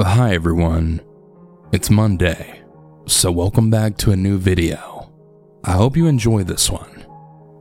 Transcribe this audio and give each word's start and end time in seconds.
Hi 0.00 0.32
everyone, 0.32 1.00
it's 1.72 1.90
Monday, 1.90 2.62
so 3.06 3.32
welcome 3.32 3.68
back 3.68 3.96
to 3.96 4.12
a 4.12 4.16
new 4.16 4.38
video. 4.38 5.10
I 5.64 5.72
hope 5.72 5.96
you 5.96 6.06
enjoy 6.06 6.44
this 6.44 6.70
one. 6.70 7.04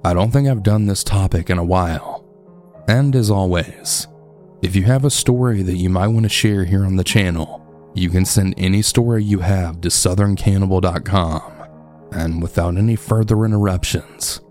I 0.05 0.13
don't 0.13 0.29
think 0.29 0.47
I've 0.47 0.61
done 0.61 0.85
this 0.85 1.03
topic 1.03 1.49
in 1.49 1.57
a 1.57 1.63
while. 1.63 2.23
And 2.87 3.15
as 3.15 3.31
always, 3.31 4.05
if 4.61 4.75
you 4.75 4.83
have 4.83 5.03
a 5.03 5.09
story 5.09 5.63
that 5.63 5.77
you 5.77 5.89
might 5.89 6.09
want 6.09 6.25
to 6.25 6.29
share 6.29 6.63
here 6.65 6.85
on 6.85 6.95
the 6.95 7.03
channel, 7.03 7.91
you 7.95 8.11
can 8.11 8.23
send 8.23 8.53
any 8.55 8.83
story 8.83 9.23
you 9.23 9.39
have 9.39 9.81
to 9.81 9.89
southerncannibal.com. 9.89 11.41
And 12.11 12.39
without 12.39 12.77
any 12.77 12.95
further 12.95 13.45
interruptions, 13.45 14.41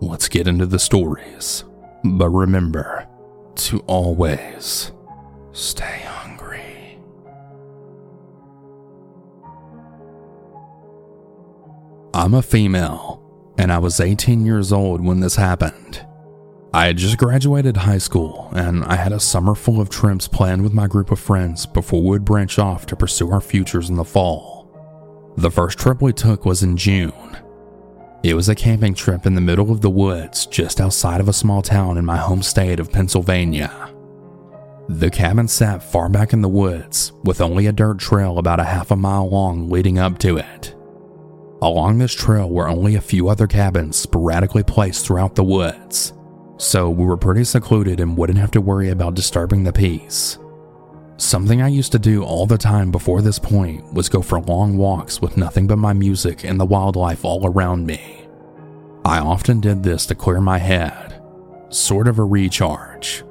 let's 0.00 0.28
get 0.28 0.46
into 0.46 0.66
the 0.66 0.78
stories. 0.78 1.64
But 2.04 2.28
remember 2.30 3.08
to 3.56 3.80
always 3.80 4.92
stay 5.50 6.02
hungry. 6.04 6.25
I'm 12.16 12.32
a 12.32 12.40
female, 12.40 13.22
and 13.58 13.70
I 13.70 13.76
was 13.76 14.00
18 14.00 14.46
years 14.46 14.72
old 14.72 15.04
when 15.04 15.20
this 15.20 15.36
happened. 15.36 16.02
I 16.72 16.86
had 16.86 16.96
just 16.96 17.18
graduated 17.18 17.76
high 17.76 17.98
school, 17.98 18.50
and 18.56 18.84
I 18.84 18.96
had 18.96 19.12
a 19.12 19.20
summer 19.20 19.54
full 19.54 19.82
of 19.82 19.90
trips 19.90 20.26
planned 20.26 20.62
with 20.62 20.72
my 20.72 20.86
group 20.86 21.10
of 21.10 21.20
friends 21.20 21.66
before 21.66 22.00
we 22.00 22.08
would 22.08 22.24
branch 22.24 22.58
off 22.58 22.86
to 22.86 22.96
pursue 22.96 23.30
our 23.30 23.42
futures 23.42 23.90
in 23.90 23.96
the 23.96 24.02
fall. 24.04 24.66
The 25.36 25.50
first 25.50 25.78
trip 25.78 26.00
we 26.00 26.14
took 26.14 26.46
was 26.46 26.62
in 26.62 26.78
June. 26.78 27.36
It 28.22 28.32
was 28.32 28.48
a 28.48 28.54
camping 28.54 28.94
trip 28.94 29.26
in 29.26 29.34
the 29.34 29.42
middle 29.42 29.70
of 29.70 29.82
the 29.82 29.90
woods 29.90 30.46
just 30.46 30.80
outside 30.80 31.20
of 31.20 31.28
a 31.28 31.34
small 31.34 31.60
town 31.60 31.98
in 31.98 32.06
my 32.06 32.16
home 32.16 32.42
state 32.42 32.80
of 32.80 32.90
Pennsylvania. 32.90 33.92
The 34.88 35.10
cabin 35.10 35.48
sat 35.48 35.82
far 35.82 36.08
back 36.08 36.32
in 36.32 36.40
the 36.40 36.48
woods, 36.48 37.12
with 37.24 37.42
only 37.42 37.66
a 37.66 37.72
dirt 37.72 37.98
trail 37.98 38.38
about 38.38 38.58
a 38.58 38.64
half 38.64 38.90
a 38.90 38.96
mile 38.96 39.28
long 39.28 39.68
leading 39.68 39.98
up 39.98 40.16
to 40.20 40.38
it. 40.38 40.75
Along 41.66 41.98
this 41.98 42.14
trail 42.14 42.48
were 42.48 42.68
only 42.68 42.94
a 42.94 43.00
few 43.00 43.28
other 43.28 43.48
cabins 43.48 43.96
sporadically 43.96 44.62
placed 44.62 45.04
throughout 45.04 45.34
the 45.34 45.42
woods, 45.42 46.12
so 46.58 46.88
we 46.88 47.04
were 47.04 47.16
pretty 47.16 47.42
secluded 47.42 47.98
and 47.98 48.16
wouldn't 48.16 48.38
have 48.38 48.52
to 48.52 48.60
worry 48.60 48.90
about 48.90 49.16
disturbing 49.16 49.64
the 49.64 49.72
peace. 49.72 50.38
Something 51.16 51.60
I 51.60 51.66
used 51.66 51.90
to 51.90 51.98
do 51.98 52.22
all 52.22 52.46
the 52.46 52.56
time 52.56 52.92
before 52.92 53.20
this 53.20 53.40
point 53.40 53.92
was 53.92 54.08
go 54.08 54.22
for 54.22 54.40
long 54.42 54.76
walks 54.76 55.20
with 55.20 55.36
nothing 55.36 55.66
but 55.66 55.78
my 55.78 55.92
music 55.92 56.44
and 56.44 56.60
the 56.60 56.64
wildlife 56.64 57.24
all 57.24 57.44
around 57.44 57.84
me. 57.84 58.28
I 59.04 59.18
often 59.18 59.58
did 59.58 59.82
this 59.82 60.06
to 60.06 60.14
clear 60.14 60.40
my 60.40 60.58
head, 60.58 61.20
sort 61.70 62.06
of 62.06 62.20
a 62.20 62.24
recharge. 62.24 63.24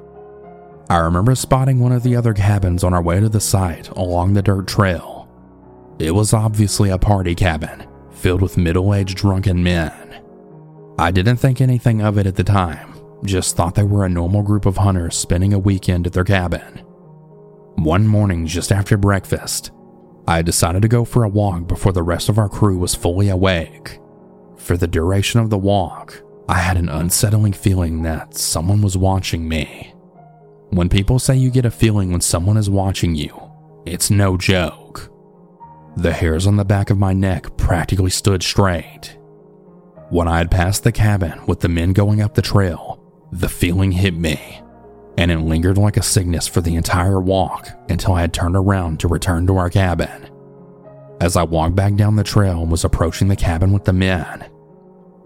I 0.90 0.98
remember 0.98 1.34
spotting 1.36 1.78
one 1.78 1.92
of 1.92 2.02
the 2.02 2.16
other 2.16 2.34
cabins 2.34 2.84
on 2.84 2.92
our 2.92 3.02
way 3.02 3.18
to 3.18 3.30
the 3.30 3.40
site 3.40 3.88
along 3.92 4.34
the 4.34 4.42
dirt 4.42 4.68
trail. 4.68 5.26
It 5.98 6.10
was 6.10 6.34
obviously 6.34 6.90
a 6.90 6.98
party 6.98 7.34
cabin 7.34 7.86
filled 8.16 8.42
with 8.42 8.56
middle 8.56 8.94
aged 8.94 9.16
drunken 9.16 9.62
men. 9.62 10.22
I 10.98 11.10
didn't 11.10 11.36
think 11.36 11.60
anything 11.60 12.00
of 12.00 12.18
it 12.18 12.26
at 12.26 12.36
the 12.36 12.44
time, 12.44 12.94
just 13.24 13.56
thought 13.56 13.74
they 13.74 13.82
were 13.82 14.04
a 14.04 14.08
normal 14.08 14.42
group 14.42 14.66
of 14.66 14.78
hunters 14.78 15.16
spending 15.16 15.52
a 15.52 15.58
weekend 15.58 16.06
at 16.06 16.12
their 16.12 16.24
cabin. 16.24 16.78
One 17.76 18.06
morning, 18.06 18.46
just 18.46 18.72
after 18.72 18.96
breakfast, 18.96 19.70
I 20.26 20.42
decided 20.42 20.82
to 20.82 20.88
go 20.88 21.04
for 21.04 21.24
a 21.24 21.28
walk 21.28 21.68
before 21.68 21.92
the 21.92 22.02
rest 22.02 22.28
of 22.28 22.38
our 22.38 22.48
crew 22.48 22.78
was 22.78 22.94
fully 22.94 23.28
awake. 23.28 24.00
For 24.56 24.76
the 24.76 24.86
duration 24.86 25.40
of 25.40 25.50
the 25.50 25.58
walk, 25.58 26.22
I 26.48 26.54
had 26.54 26.76
an 26.76 26.88
unsettling 26.88 27.52
feeling 27.52 28.02
that 28.02 28.34
someone 28.34 28.80
was 28.80 28.96
watching 28.96 29.48
me. 29.48 29.92
When 30.70 30.88
people 30.88 31.18
say 31.18 31.36
you 31.36 31.50
get 31.50 31.66
a 31.66 31.70
feeling 31.70 32.10
when 32.10 32.20
someone 32.20 32.56
is 32.56 32.70
watching 32.70 33.14
you, 33.14 33.38
it's 33.84 34.10
no 34.10 34.36
joke. 34.36 35.12
The 35.96 36.12
hairs 36.12 36.46
on 36.46 36.56
the 36.56 36.64
back 36.64 36.90
of 36.90 36.98
my 36.98 37.14
neck 37.14 37.56
practically 37.56 38.10
stood 38.10 38.42
straight. 38.42 39.16
When 40.10 40.28
I 40.28 40.38
had 40.38 40.50
passed 40.50 40.84
the 40.84 40.92
cabin 40.92 41.40
with 41.46 41.60
the 41.60 41.70
men 41.70 41.94
going 41.94 42.20
up 42.20 42.34
the 42.34 42.42
trail, 42.42 43.02
the 43.32 43.48
feeling 43.48 43.92
hit 43.92 44.14
me, 44.14 44.60
and 45.16 45.30
it 45.30 45.38
lingered 45.38 45.78
like 45.78 45.96
a 45.96 46.02
sickness 46.02 46.46
for 46.46 46.60
the 46.60 46.74
entire 46.74 47.18
walk 47.18 47.68
until 47.88 48.12
I 48.12 48.20
had 48.20 48.34
turned 48.34 48.56
around 48.56 49.00
to 49.00 49.08
return 49.08 49.46
to 49.46 49.56
our 49.56 49.70
cabin. 49.70 50.28
As 51.20 51.34
I 51.34 51.44
walked 51.44 51.74
back 51.74 51.94
down 51.94 52.16
the 52.16 52.24
trail 52.24 52.60
and 52.60 52.70
was 52.70 52.84
approaching 52.84 53.28
the 53.28 53.36
cabin 53.36 53.72
with 53.72 53.84
the 53.84 53.94
men, 53.94 54.50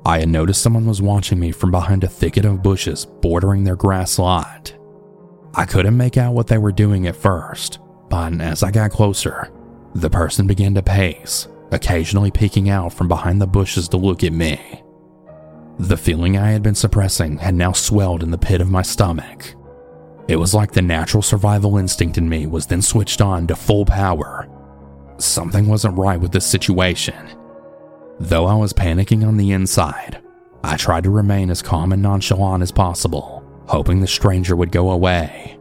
I 0.06 0.20
had 0.20 0.28
noticed 0.28 0.62
someone 0.62 0.86
was 0.86 1.02
watching 1.02 1.40
me 1.40 1.50
from 1.50 1.72
behind 1.72 2.04
a 2.04 2.08
thicket 2.08 2.44
of 2.44 2.62
bushes 2.62 3.04
bordering 3.04 3.64
their 3.64 3.76
grass 3.76 4.20
lot. 4.20 4.72
I 5.54 5.66
couldn't 5.66 5.96
make 5.96 6.16
out 6.16 6.32
what 6.32 6.46
they 6.46 6.58
were 6.58 6.70
doing 6.70 7.08
at 7.08 7.16
first, 7.16 7.80
but 8.08 8.40
as 8.40 8.62
I 8.62 8.70
got 8.70 8.92
closer, 8.92 9.50
the 9.94 10.10
person 10.10 10.46
began 10.46 10.74
to 10.74 10.82
pace, 10.82 11.48
occasionally 11.70 12.30
peeking 12.30 12.68
out 12.68 12.92
from 12.92 13.08
behind 13.08 13.40
the 13.40 13.46
bushes 13.46 13.88
to 13.88 13.96
look 13.96 14.22
at 14.24 14.32
me. 14.32 14.82
The 15.78 15.96
feeling 15.96 16.36
I 16.36 16.50
had 16.50 16.62
been 16.62 16.74
suppressing 16.74 17.38
had 17.38 17.54
now 17.54 17.72
swelled 17.72 18.22
in 18.22 18.30
the 18.30 18.38
pit 18.38 18.60
of 18.60 18.70
my 18.70 18.82
stomach. 18.82 19.54
It 20.28 20.36
was 20.36 20.54
like 20.54 20.72
the 20.72 20.82
natural 20.82 21.22
survival 21.22 21.78
instinct 21.78 22.18
in 22.18 22.28
me 22.28 22.46
was 22.46 22.66
then 22.66 22.82
switched 22.82 23.20
on 23.20 23.46
to 23.46 23.56
full 23.56 23.84
power. 23.84 24.48
Something 25.18 25.66
wasn't 25.66 25.98
right 25.98 26.20
with 26.20 26.32
this 26.32 26.46
situation. 26.46 27.30
Though 28.20 28.46
I 28.46 28.54
was 28.54 28.72
panicking 28.72 29.26
on 29.26 29.38
the 29.38 29.52
inside, 29.52 30.20
I 30.62 30.76
tried 30.76 31.04
to 31.04 31.10
remain 31.10 31.50
as 31.50 31.62
calm 31.62 31.92
and 31.92 32.02
nonchalant 32.02 32.62
as 32.62 32.70
possible, 32.70 33.42
hoping 33.66 34.00
the 34.00 34.06
stranger 34.06 34.54
would 34.54 34.70
go 34.70 34.90
away. 34.90 35.58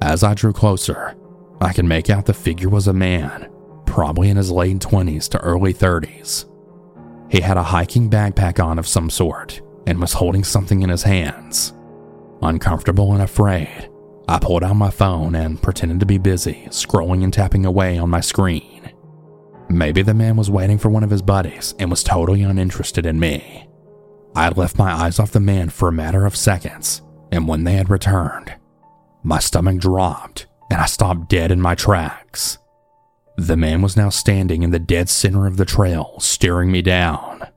As 0.00 0.24
I 0.24 0.32
drew 0.32 0.54
closer, 0.54 1.14
I 1.60 1.72
could 1.72 1.84
make 1.84 2.08
out 2.08 2.26
the 2.26 2.32
figure 2.32 2.68
was 2.68 2.88
a 2.88 2.92
man, 2.92 3.50
probably 3.84 4.30
in 4.30 4.36
his 4.36 4.50
late 4.50 4.78
20s 4.78 5.28
to 5.30 5.40
early 5.40 5.74
30s. 5.74 6.46
He 7.30 7.40
had 7.40 7.56
a 7.56 7.62
hiking 7.62 8.08
backpack 8.08 8.62
on 8.64 8.78
of 8.78 8.88
some 8.88 9.10
sort 9.10 9.60
and 9.86 10.00
was 10.00 10.14
holding 10.14 10.42
something 10.42 10.82
in 10.82 10.88
his 10.88 11.02
hands. 11.02 11.74
Uncomfortable 12.42 13.12
and 13.12 13.22
afraid, 13.22 13.90
I 14.26 14.38
pulled 14.38 14.64
out 14.64 14.74
my 14.74 14.90
phone 14.90 15.34
and 15.34 15.60
pretended 15.60 16.00
to 16.00 16.06
be 16.06 16.18
busy 16.18 16.66
scrolling 16.70 17.24
and 17.24 17.32
tapping 17.32 17.66
away 17.66 17.98
on 17.98 18.08
my 18.08 18.20
screen. 18.20 18.92
Maybe 19.68 20.02
the 20.02 20.14
man 20.14 20.36
was 20.36 20.50
waiting 20.50 20.78
for 20.78 20.88
one 20.88 21.04
of 21.04 21.10
his 21.10 21.22
buddies 21.22 21.74
and 21.78 21.90
was 21.90 22.02
totally 22.02 22.42
uninterested 22.42 23.06
in 23.06 23.20
me. 23.20 23.68
I 24.34 24.48
left 24.48 24.78
my 24.78 24.92
eyes 24.92 25.18
off 25.18 25.32
the 25.32 25.40
man 25.40 25.68
for 25.68 25.88
a 25.88 25.92
matter 25.92 26.24
of 26.24 26.36
seconds, 26.36 27.02
and 27.30 27.46
when 27.46 27.64
they 27.64 27.74
had 27.74 27.90
returned, 27.90 28.54
my 29.22 29.38
stomach 29.38 29.78
dropped 29.78 30.46
and 30.70 30.80
I 30.80 30.86
stopped 30.86 31.28
dead 31.28 31.50
in 31.50 31.60
my 31.60 31.74
tracks. 31.74 32.58
The 33.36 33.56
man 33.56 33.82
was 33.82 33.96
now 33.96 34.10
standing 34.10 34.62
in 34.62 34.70
the 34.70 34.78
dead 34.78 35.08
center 35.08 35.46
of 35.46 35.56
the 35.56 35.64
trail, 35.64 36.16
staring 36.20 36.70
me 36.70 36.82
down. 36.82 37.48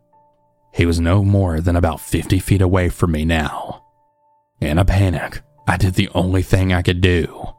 He 0.73 0.85
was 0.85 0.99
no 0.99 1.23
more 1.23 1.61
than 1.61 1.75
about 1.75 2.01
50 2.01 2.39
feet 2.39 2.61
away 2.61 2.89
from 2.89 3.11
me 3.11 3.25
now. 3.25 3.83
In 4.59 4.77
a 4.77 4.85
panic, 4.85 5.41
I 5.67 5.77
did 5.77 5.93
the 5.93 6.09
only 6.15 6.41
thing 6.41 6.73
I 6.73 6.81
could 6.81 7.01
do. 7.01 7.53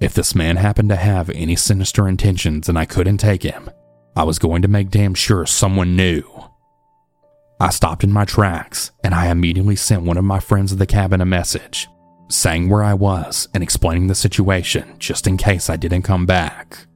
If 0.00 0.14
this 0.14 0.34
man 0.34 0.56
happened 0.56 0.90
to 0.90 0.96
have 0.96 1.28
any 1.30 1.56
sinister 1.56 2.06
intentions 2.06 2.68
and 2.68 2.78
I 2.78 2.84
couldn't 2.84 3.18
take 3.18 3.42
him, 3.42 3.70
I 4.14 4.22
was 4.22 4.38
going 4.38 4.62
to 4.62 4.68
make 4.68 4.90
damn 4.90 5.14
sure 5.14 5.46
someone 5.46 5.96
knew. 5.96 6.22
I 7.60 7.70
stopped 7.70 8.04
in 8.04 8.12
my 8.12 8.24
tracks 8.24 8.92
and 9.02 9.14
I 9.14 9.30
immediately 9.30 9.74
sent 9.74 10.02
one 10.02 10.16
of 10.16 10.24
my 10.24 10.38
friends 10.38 10.72
at 10.72 10.78
the 10.78 10.86
cabin 10.86 11.20
a 11.20 11.26
message, 11.26 11.88
saying 12.28 12.68
where 12.68 12.82
I 12.82 12.94
was 12.94 13.48
and 13.54 13.62
explaining 13.62 14.06
the 14.06 14.14
situation 14.14 14.96
just 14.98 15.26
in 15.26 15.36
case 15.36 15.68
I 15.68 15.76
didn't 15.76 16.02
come 16.02 16.26
back. 16.26 16.86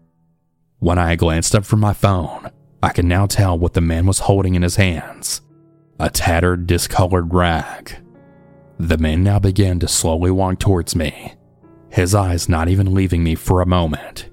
When 0.78 0.98
I 0.98 1.16
glanced 1.16 1.54
up 1.54 1.64
from 1.64 1.80
my 1.80 1.92
phone, 1.92 2.50
I 2.82 2.90
could 2.90 3.04
now 3.04 3.26
tell 3.26 3.58
what 3.58 3.74
the 3.74 3.80
man 3.80 4.06
was 4.06 4.20
holding 4.20 4.54
in 4.54 4.62
his 4.62 4.76
hands 4.76 5.40
a 5.98 6.10
tattered, 6.10 6.66
discolored 6.66 7.32
rag. 7.32 7.96
The 8.78 8.98
man 8.98 9.22
now 9.22 9.38
began 9.38 9.78
to 9.78 9.86
slowly 9.86 10.32
walk 10.32 10.58
towards 10.58 10.96
me, 10.96 11.34
his 11.90 12.14
eyes 12.14 12.48
not 12.48 12.68
even 12.68 12.92
leaving 12.92 13.22
me 13.22 13.36
for 13.36 13.60
a 13.60 13.66
moment. 13.66 14.28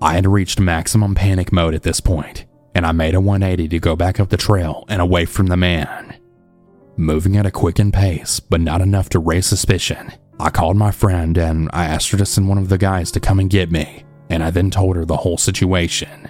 I 0.00 0.14
had 0.14 0.26
reached 0.26 0.60
maximum 0.60 1.16
panic 1.16 1.50
mode 1.50 1.74
at 1.74 1.82
this 1.82 1.98
point, 1.98 2.44
and 2.76 2.86
I 2.86 2.92
made 2.92 3.16
a 3.16 3.20
180 3.20 3.68
to 3.68 3.80
go 3.80 3.96
back 3.96 4.20
up 4.20 4.28
the 4.28 4.36
trail 4.36 4.84
and 4.88 5.02
away 5.02 5.24
from 5.24 5.46
the 5.46 5.56
man. 5.56 6.07
Moving 6.98 7.36
at 7.36 7.46
a 7.46 7.52
quickened 7.52 7.94
pace, 7.94 8.40
but 8.40 8.60
not 8.60 8.80
enough 8.80 9.08
to 9.10 9.20
raise 9.20 9.46
suspicion, 9.46 10.12
I 10.40 10.50
called 10.50 10.76
my 10.76 10.90
friend 10.90 11.38
and 11.38 11.70
I 11.72 11.84
asked 11.84 12.10
her 12.10 12.18
to 12.18 12.26
send 12.26 12.48
one 12.48 12.58
of 12.58 12.68
the 12.68 12.76
guys 12.76 13.12
to 13.12 13.20
come 13.20 13.38
and 13.38 13.48
get 13.48 13.70
me 13.70 14.02
and 14.30 14.42
I 14.42 14.50
then 14.50 14.68
told 14.68 14.96
her 14.96 15.04
the 15.04 15.16
whole 15.16 15.38
situation. 15.38 16.28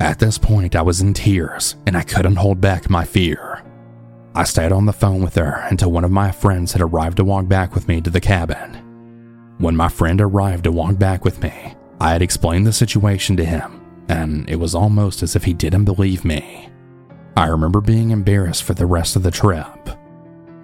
At 0.00 0.18
this 0.18 0.36
point, 0.36 0.74
I 0.74 0.82
was 0.82 1.00
in 1.00 1.14
tears 1.14 1.76
and 1.86 1.96
I 1.96 2.02
couldn't 2.02 2.34
hold 2.34 2.60
back 2.60 2.90
my 2.90 3.04
fear. 3.04 3.62
I 4.34 4.42
stayed 4.42 4.72
on 4.72 4.86
the 4.86 4.92
phone 4.92 5.22
with 5.22 5.36
her 5.36 5.64
until 5.70 5.92
one 5.92 6.02
of 6.02 6.10
my 6.10 6.32
friends 6.32 6.72
had 6.72 6.82
arrived 6.82 7.18
to 7.18 7.24
walk 7.24 7.46
back 7.46 7.72
with 7.72 7.86
me 7.86 8.00
to 8.00 8.10
the 8.10 8.20
cabin. 8.20 9.54
When 9.58 9.76
my 9.76 9.88
friend 9.88 10.20
arrived 10.20 10.64
to 10.64 10.72
walk 10.72 10.98
back 10.98 11.24
with 11.24 11.40
me, 11.40 11.76
I 12.00 12.10
had 12.10 12.20
explained 12.20 12.66
the 12.66 12.72
situation 12.72 13.36
to 13.36 13.44
him, 13.44 13.80
and 14.08 14.50
it 14.50 14.56
was 14.56 14.74
almost 14.74 15.22
as 15.22 15.36
if 15.36 15.44
he 15.44 15.52
didn't 15.52 15.84
believe 15.84 16.24
me. 16.24 16.68
I 17.36 17.46
remember 17.48 17.80
being 17.80 18.10
embarrassed 18.10 18.62
for 18.62 18.74
the 18.74 18.86
rest 18.86 19.16
of 19.16 19.22
the 19.22 19.30
trip. 19.30 19.66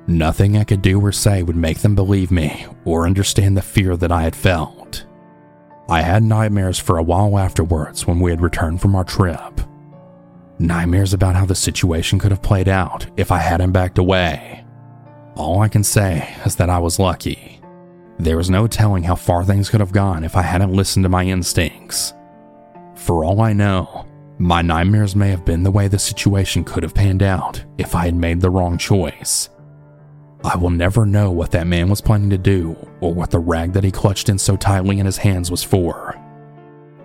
Nothing 0.07 0.57
I 0.57 0.65
could 0.65 0.83
do 0.83 1.01
or 1.01 1.13
say 1.13 1.43
would 1.43 1.57
make 1.57 1.81
them 1.81 1.95
believe 1.95 2.31
me 2.31 2.67
or 2.85 3.07
understand 3.07 3.57
the 3.57 3.63
fear 3.63 3.97
that 3.97 4.13
I 4.13 4.23
had 4.23 4.37
felt. 4.37 5.07
I 5.89 6.03
had 6.03 6.23
nightmares 6.23 6.79
for 6.79 6.99
a 6.99 7.03
while 7.03 7.39
afterwards 7.39 8.07
when 8.07 8.21
we 8.21 8.31
had 8.31 8.41
returned 8.41 8.81
from 8.81 8.95
our 8.95 9.05
trip. 9.05 9.61
Nightmares 10.61 11.13
about 11.13 11.35
how 11.35 11.45
the 11.47 11.55
situation 11.55 12.19
could 12.19 12.31
have 12.31 12.43
played 12.43 12.69
out 12.69 13.07
if 13.17 13.33
I 13.33 13.39
hadn't 13.39 13.73
backed 13.73 13.99
away. 13.99 14.65
All 15.35 15.61
I 15.61 15.69
can 15.69 15.83
say 15.83 16.33
is 16.45 16.57
that 16.57 16.71
I 16.71 16.79
was 16.79 16.99
lucky. 16.99 17.61
There 18.19 18.37
was 18.37 18.51
no 18.51 18.67
telling 18.67 19.03
how 19.03 19.15
far 19.17 19.45
things 19.45 19.71
could 19.71 19.81
have 19.81 19.93
gone 19.93 20.23
if 20.23 20.37
I 20.37 20.43
hadn't 20.43 20.75
listened 20.75 21.05
to 21.05 21.09
my 21.09 21.25
instincts. 21.25 22.13
For 22.95 23.25
all 23.25 23.41
I 23.41 23.53
know, 23.55 24.07
my 24.41 24.63
nightmares 24.63 25.15
may 25.15 25.29
have 25.29 25.45
been 25.45 25.63
the 25.63 25.71
way 25.71 25.87
the 25.87 25.99
situation 25.99 26.65
could 26.65 26.83
have 26.83 26.95
panned 26.95 27.23
out 27.23 27.63
if 27.77 27.95
I 27.95 28.07
had 28.07 28.15
made 28.15 28.41
the 28.41 28.49
wrong 28.49 28.79
choice. 28.79 29.51
I 30.43 30.57
will 30.57 30.71
never 30.71 31.05
know 31.05 31.31
what 31.31 31.51
that 31.51 31.67
man 31.67 31.91
was 31.91 32.01
planning 32.01 32.31
to 32.31 32.39
do 32.39 32.75
or 33.03 33.13
what 33.13 33.31
the 33.31 33.39
rag 33.39 33.75
that 33.75 33.85
he 33.85 33.91
clutched 33.91 34.31
in 34.31 34.39
so 34.39 34.57
tightly 34.57 34.99
in 34.99 35.05
his 35.05 35.19
hands 35.19 35.51
was 35.51 35.63
for. 35.63 36.15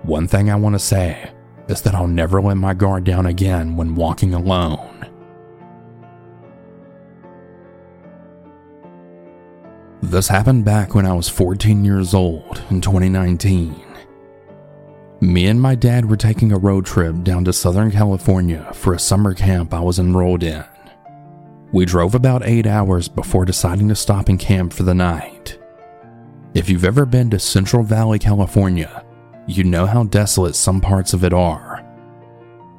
One 0.03 0.29
thing 0.29 0.49
I 0.49 0.55
want 0.55 0.75
to 0.75 0.79
say 0.79 1.29
is 1.67 1.81
that 1.81 1.93
I'll 1.93 2.07
never 2.07 2.41
let 2.41 2.55
my 2.55 2.73
guard 2.73 3.03
down 3.03 3.25
again 3.25 3.75
when 3.75 3.95
walking 3.95 4.33
alone. 4.33 5.05
This 10.01 10.29
happened 10.29 10.63
back 10.63 10.95
when 10.95 11.05
I 11.05 11.11
was 11.11 11.27
14 11.27 11.83
years 11.83 12.13
old 12.13 12.63
in 12.69 12.79
2019. 12.79 13.84
Me 15.25 15.47
and 15.47 15.59
my 15.59 15.73
dad 15.73 16.07
were 16.07 16.15
taking 16.15 16.51
a 16.51 16.57
road 16.57 16.85
trip 16.85 17.23
down 17.23 17.43
to 17.43 17.51
Southern 17.51 17.89
California 17.89 18.71
for 18.75 18.93
a 18.93 18.99
summer 18.99 19.33
camp 19.33 19.73
I 19.73 19.79
was 19.79 19.97
enrolled 19.97 20.43
in. 20.43 20.63
We 21.71 21.85
drove 21.85 22.13
about 22.13 22.45
eight 22.45 22.67
hours 22.67 23.07
before 23.07 23.43
deciding 23.43 23.89
to 23.89 23.95
stop 23.95 24.29
and 24.29 24.39
camp 24.39 24.71
for 24.71 24.83
the 24.83 24.93
night. 24.93 25.57
If 26.53 26.69
you've 26.69 26.85
ever 26.85 27.07
been 27.07 27.31
to 27.31 27.39
Central 27.39 27.81
Valley, 27.81 28.19
California, 28.19 29.03
you 29.47 29.63
know 29.63 29.87
how 29.87 30.03
desolate 30.03 30.55
some 30.55 30.79
parts 30.79 31.11
of 31.13 31.23
it 31.23 31.33
are. 31.33 31.83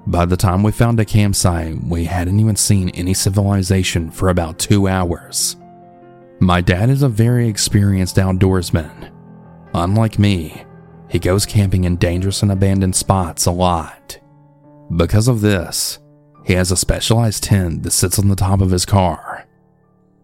By 0.07 0.25
the 0.25 0.37
time 0.37 0.63
we 0.63 0.71
found 0.71 1.01
a 1.01 1.05
campsite, 1.05 1.83
we 1.83 2.05
hadn't 2.05 2.39
even 2.39 2.55
seen 2.55 2.91
any 2.91 3.13
civilization 3.13 4.09
for 4.09 4.29
about 4.29 4.61
two 4.61 4.87
hours. 4.87 5.57
My 6.39 6.61
dad 6.61 6.91
is 6.91 7.03
a 7.03 7.09
very 7.09 7.49
experienced 7.49 8.17
outdoorsman. 8.17 9.11
Unlike 9.75 10.21
me, 10.21 10.66
he 11.09 11.19
goes 11.19 11.47
camping 11.47 11.85
in 11.85 11.97
dangerous 11.97 12.43
and 12.43 12.51
abandoned 12.51 12.97
spots 12.97 13.47
a 13.47 13.51
lot. 13.51 14.19
Because 14.95 15.29
of 15.29 15.41
this, 15.41 15.99
he 16.45 16.55
has 16.55 16.71
a 16.71 16.77
specialized 16.77 17.43
tent 17.43 17.83
that 17.83 17.91
sits 17.91 18.19
on 18.19 18.29
the 18.29 18.37
top 18.37 18.61
of 18.61 18.71
his 18.71 18.85
car. 18.85 19.47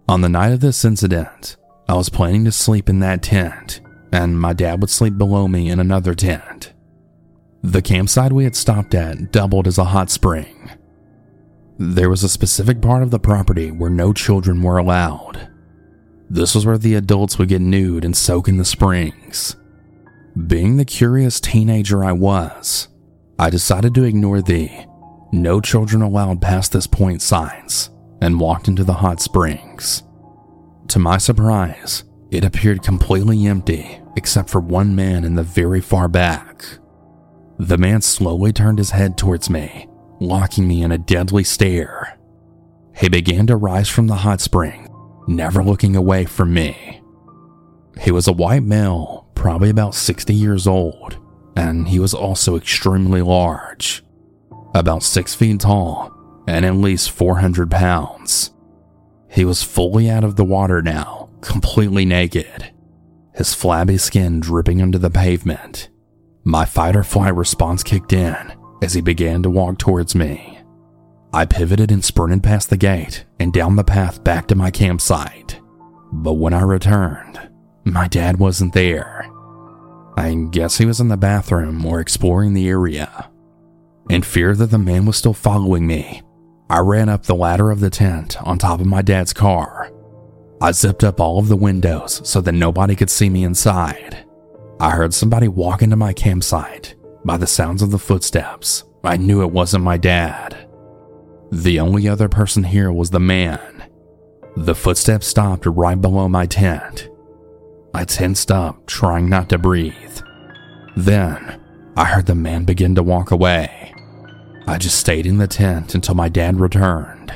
On 0.09 0.21
the 0.21 0.29
night 0.29 0.53
of 0.53 0.61
this 0.61 0.85
incident, 0.85 1.57
I 1.89 1.95
was 1.95 2.09
planning 2.09 2.45
to 2.45 2.53
sleep 2.53 2.89
in 2.89 3.01
that 3.01 3.23
tent 3.23 3.81
and 4.13 4.39
my 4.39 4.53
dad 4.53 4.81
would 4.81 4.91
sleep 4.91 5.17
below 5.17 5.49
me 5.49 5.71
in 5.71 5.81
another 5.81 6.15
tent. 6.15 6.73
The 7.63 7.83
campsite 7.83 8.33
we 8.33 8.45
had 8.45 8.55
stopped 8.55 8.95
at 8.95 9.33
doubled 9.33 9.67
as 9.67 9.79
a 9.79 9.85
hot 9.85 10.11
spring. 10.11 10.71
There 11.79 12.11
was 12.11 12.23
a 12.23 12.29
specific 12.29 12.83
part 12.83 13.03
of 13.03 13.11
the 13.11 13.19
property 13.19 13.71
where 13.71 13.91
no 13.91 14.13
children 14.13 14.63
were 14.63 14.77
allowed. 14.77 15.49
This 16.29 16.55
was 16.55 16.67
where 16.67 16.79
the 16.79 16.95
adults 16.95 17.39
would 17.39 17.49
get 17.49 17.61
nude 17.61 18.05
and 18.05 18.17
soak 18.17 18.49
in 18.49 18.59
the 18.59 18.65
springs. 18.65 19.57
Being 20.47 20.79
the 20.79 20.85
curious 20.87 21.41
teenager 21.41 22.03
I 22.03 22.13
was, 22.13 22.89
I 23.39 23.51
decided 23.51 23.95
to 23.95 24.05
ignore 24.05 24.41
the 24.41 24.71
no 25.31 25.61
children 25.61 26.01
allowed 26.01 26.41
past 26.41 26.73
this 26.73 26.87
point 26.87 27.21
signs 27.21 27.91
and 28.23 28.41
walked 28.41 28.67
into 28.67 28.83
the 28.83 28.95
hot 28.95 29.21
springs. 29.21 30.03
To 30.89 30.99
my 30.99 31.19
surprise, 31.19 32.05
it 32.31 32.45
appeared 32.45 32.83
completely 32.83 33.47
empty 33.47 34.01
except 34.17 34.49
for 34.49 34.61
one 34.61 34.95
man 34.95 35.25
in 35.25 35.35
the 35.35 35.43
very 35.43 35.83
far 35.83 36.09
back. 36.09 36.65
The 37.59 37.79
man 37.79 38.01
slowly 38.01 38.53
turned 38.53 38.79
his 38.79 38.91
head 38.91 39.19
towards 39.19 39.51
me, 39.51 39.87
locking 40.19 40.67
me 40.67 40.83
in 40.83 40.93
a 40.93 40.99
deadly 40.99 41.45
stare. 41.45 42.19
He 42.97 43.09
began 43.11 43.47
to 43.49 43.57
rise 43.57 43.89
from 43.89 44.07
the 44.07 44.17
hot 44.17 44.41
spring, 44.41 44.89
never 45.29 45.63
looking 45.63 45.95
away 45.95 46.25
from 46.25 46.55
me. 46.55 47.03
He 48.01 48.11
was 48.11 48.29
a 48.29 48.33
white 48.33 48.63
male, 48.63 49.22
probably 49.43 49.71
about 49.71 49.93
60 49.93 50.33
years 50.33 50.69
old, 50.69 51.19
and 51.57 51.89
he 51.89 51.99
was 51.99 52.15
also 52.15 52.55
extremely 52.55 53.21
large, 53.21 54.05
about 54.73 55.03
6 55.03 55.35
feet 55.35 55.59
tall 55.59 56.13
and 56.47 56.65
at 56.65 56.77
least 56.77 57.11
400 57.11 57.69
pounds. 57.69 58.53
He 59.29 59.45
was 59.45 59.65
fully 59.65 60.09
out 60.09 60.23
of 60.23 60.37
the 60.37 60.45
water 60.45 60.81
now, 60.81 61.29
completely 61.41 62.05
naked, 62.05 62.73
his 63.35 63.53
flabby 63.53 63.99
skin 63.99 64.39
dripping 64.39 64.81
onto 64.81 64.99
the 64.99 65.11
pavement. 65.11 65.89
My 66.45 66.65
fight 66.65 66.95
or 66.95 67.03
flight 67.03 67.35
response 67.35 67.83
kicked 67.83 68.13
in 68.13 68.53
as 68.81 68.95
he 68.95 69.01
began 69.01 69.43
to 69.43 69.51
walk 69.51 69.77
towards 69.77 70.15
me. 70.15 70.61
I 71.33 71.47
pivoted 71.47 71.91
and 71.91 72.05
sprinted 72.05 72.45
past 72.45 72.71
the 72.71 72.77
gate 72.77 73.25
and 73.41 73.53
down 73.53 73.75
the 73.75 73.83
path 73.83 74.23
back 74.23 74.47
to 74.47 74.55
my 74.55 74.71
campsite. 74.71 75.59
But 76.13 76.35
when 76.35 76.55
I 76.55 76.63
returned, 76.63 77.52
my 77.85 78.09
dad 78.09 78.39
wasn't 78.39 78.73
there. 78.73 79.31
I 80.17 80.35
guess 80.51 80.79
he 80.79 80.87
was 80.87 81.01
in 81.01 81.09
the 81.09 81.17
bathroom 81.17 81.85
or 81.85 82.01
exploring 82.01 82.55
the 82.55 82.69
area. 82.69 83.31
In 84.11 84.23
fear 84.23 84.55
that 84.57 84.71
the 84.71 84.79
man 84.79 85.07
was 85.07 85.17
still 85.17 85.35
following 85.35 85.87
me, 85.87 86.23
I 86.69 86.81
ran 86.81 87.09
up 87.09 87.25
the 87.25 87.35
ladder 87.35 87.71
of 87.71 87.81
the 87.81 87.91
tent 87.91 88.41
on 88.43 88.59
top 88.59 88.81
of 88.81 88.87
my 88.87 89.03
dad's 89.03 89.33
car 89.33 89.93
I 90.63 90.71
zipped 90.71 91.03
up 91.03 91.21
all 91.21 91.41
of 91.41 91.49
the 91.49 91.57
windows 91.57 92.21
so 92.23 92.41
that 92.41 92.53
nobody 92.53 92.95
could 92.95 93.11
see 93.11 93.29
me 93.29 93.43
inside. 93.43 94.25
I 94.79 94.91
heard 94.91 95.13
somebody 95.13 95.49
walk 95.49 95.83
into 95.83 95.97
my 95.97 96.13
campsite. 96.13 96.95
By 97.25 97.37
the 97.37 97.49
sounds 97.49 97.83
of 97.83 97.91
the 97.91 97.99
footsteps, 97.99 98.85
I 99.03 99.17
knew 99.17 99.43
it 99.43 99.51
wasn't 99.51 99.83
my 99.83 99.97
dad. 99.97 100.69
The 101.51 101.81
only 101.81 102.07
other 102.07 102.29
person 102.29 102.63
here 102.63 102.93
was 102.93 103.11
the 103.11 103.19
man. 103.19 103.91
The 104.55 104.77
footsteps 104.77 105.27
stopped 105.27 105.67
right 105.67 106.01
below 106.01 106.29
my 106.29 106.47
tent. 106.47 107.09
I 107.95 108.05
tensed 108.05 108.51
up, 108.51 108.87
trying 108.87 109.29
not 109.29 109.49
to 109.51 109.59
breathe. 109.59 110.21
Then, 110.97 111.61
I 111.97 112.07
heard 112.07 112.27
the 112.27 112.35
man 112.35 112.65
begin 112.65 112.95
to 112.95 113.03
walk 113.03 113.31
away. 113.31 113.95
I 114.67 114.79
just 114.79 114.99
stayed 114.99 115.27
in 115.27 115.39
the 115.39 115.47
tent 115.47 115.95
until 115.95 116.15
my 116.15 116.29
dad 116.29 116.61
returned. 116.61 117.33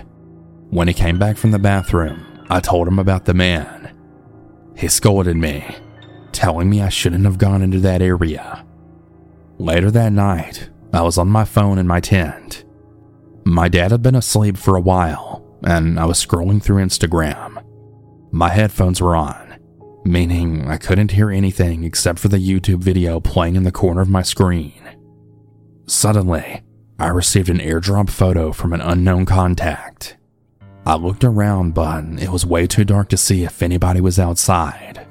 When 0.71 0.89
he 0.89 0.95
came 0.95 1.19
back 1.19 1.37
from 1.37 1.51
the 1.51 1.59
bathroom, 1.59 2.25
I 2.49 2.61
told 2.61 2.89
him 2.89 2.99
about 2.99 3.25
the 3.25 3.35
man. 3.35 3.95
He 4.77 4.89
scolded 4.89 5.37
me, 5.37 5.65
telling 6.33 6.71
me 6.71 6.81
I 6.83 6.89
shouldn't 6.89 7.25
have 7.25 7.39
gone 7.39 7.63
into 7.63 7.81
that 7.81 8.03
area. 8.03 8.65
Later 9.59 9.91
that 9.91 10.13
night, 10.13 10.71
I 10.93 11.03
was 11.03 11.19
on 11.19 11.29
my 11.29 11.45
phone 11.45 11.79
in 11.79 11.87
my 11.87 12.01
tent. 12.01 12.65
My 13.45 13.69
dad 13.69 13.91
had 13.91 14.03
been 14.03 14.15
asleep 14.15 14.57
for 14.57 14.77
a 14.77 14.81
while, 14.81 15.45
and 15.63 15.99
I 15.99 16.05
was 16.05 16.25
scrolling 16.25 16.63
through 16.63 16.85
Instagram. 16.85 17.63
My 18.33 18.51
headphones 18.51 19.01
were 19.01 19.17
on, 19.17 19.46
meaning 20.07 20.67
I 20.69 20.77
couldn't 20.77 21.13
hear 21.13 21.31
anything 21.31 21.85
except 21.85 22.19
for 22.19 22.29
the 22.29 22.39
YouTube 22.39 22.79
video 22.79 23.21
playing 23.21 23.57
in 23.57 23.65
the 23.65 23.73
corner 23.73 24.01
of 24.01 24.09
my 24.09 24.23
screen. 24.23 24.83
Suddenly, 25.87 26.63
I 26.99 27.09
received 27.09 27.51
an 27.51 27.59
airdrop 27.59 28.11
photo 28.11 28.53
from 28.53 28.73
an 28.73 28.81
unknown 28.81 29.27
contact. 29.27 30.17
I 30.87 30.95
looked 30.95 31.25
around, 31.25 31.75
but 31.75 32.05
it 32.19 32.31
was 32.31 32.47
way 32.47 32.67
too 32.67 32.85
dark 32.85 33.09
to 33.11 33.17
see 33.17 33.45
if 33.45 33.63
anybody 33.63 34.01
was 34.01 34.19
outside. 34.19 35.07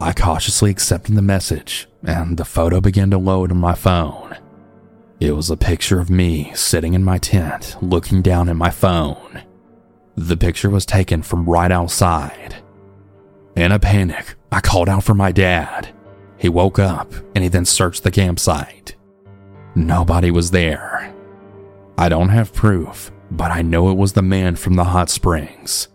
I 0.00 0.12
cautiously 0.12 0.70
accepted 0.70 1.14
the 1.14 1.22
message, 1.22 1.88
and 2.02 2.36
the 2.36 2.44
photo 2.44 2.80
began 2.80 3.10
to 3.10 3.18
load 3.18 3.52
on 3.52 3.58
my 3.58 3.74
phone. 3.74 4.36
It 5.20 5.32
was 5.32 5.50
a 5.50 5.56
picture 5.56 6.00
of 6.00 6.10
me 6.10 6.52
sitting 6.54 6.94
in 6.94 7.04
my 7.04 7.18
tent 7.18 7.76
looking 7.80 8.20
down 8.20 8.48
at 8.48 8.56
my 8.56 8.70
phone. 8.70 9.42
The 10.16 10.36
picture 10.36 10.70
was 10.70 10.84
taken 10.84 11.22
from 11.22 11.48
right 11.48 11.70
outside. 11.70 12.56
In 13.56 13.70
a 13.70 13.78
panic, 13.78 14.34
I 14.50 14.60
called 14.60 14.88
out 14.88 15.04
for 15.04 15.14
my 15.14 15.30
dad. 15.30 15.94
He 16.38 16.48
woke 16.48 16.78
up 16.78 17.12
and 17.34 17.44
he 17.44 17.48
then 17.48 17.64
searched 17.64 18.02
the 18.02 18.10
campsite. 18.10 18.96
Nobody 19.76 20.30
was 20.30 20.50
there. 20.50 21.14
I 21.96 22.08
don't 22.08 22.30
have 22.30 22.52
proof, 22.52 23.12
but 23.30 23.52
I 23.52 23.62
know 23.62 23.90
it 23.90 23.96
was 23.96 24.12
the 24.12 24.22
man 24.22 24.56
from 24.56 24.74
the 24.74 24.84
hot 24.84 25.08
springs. 25.08 25.88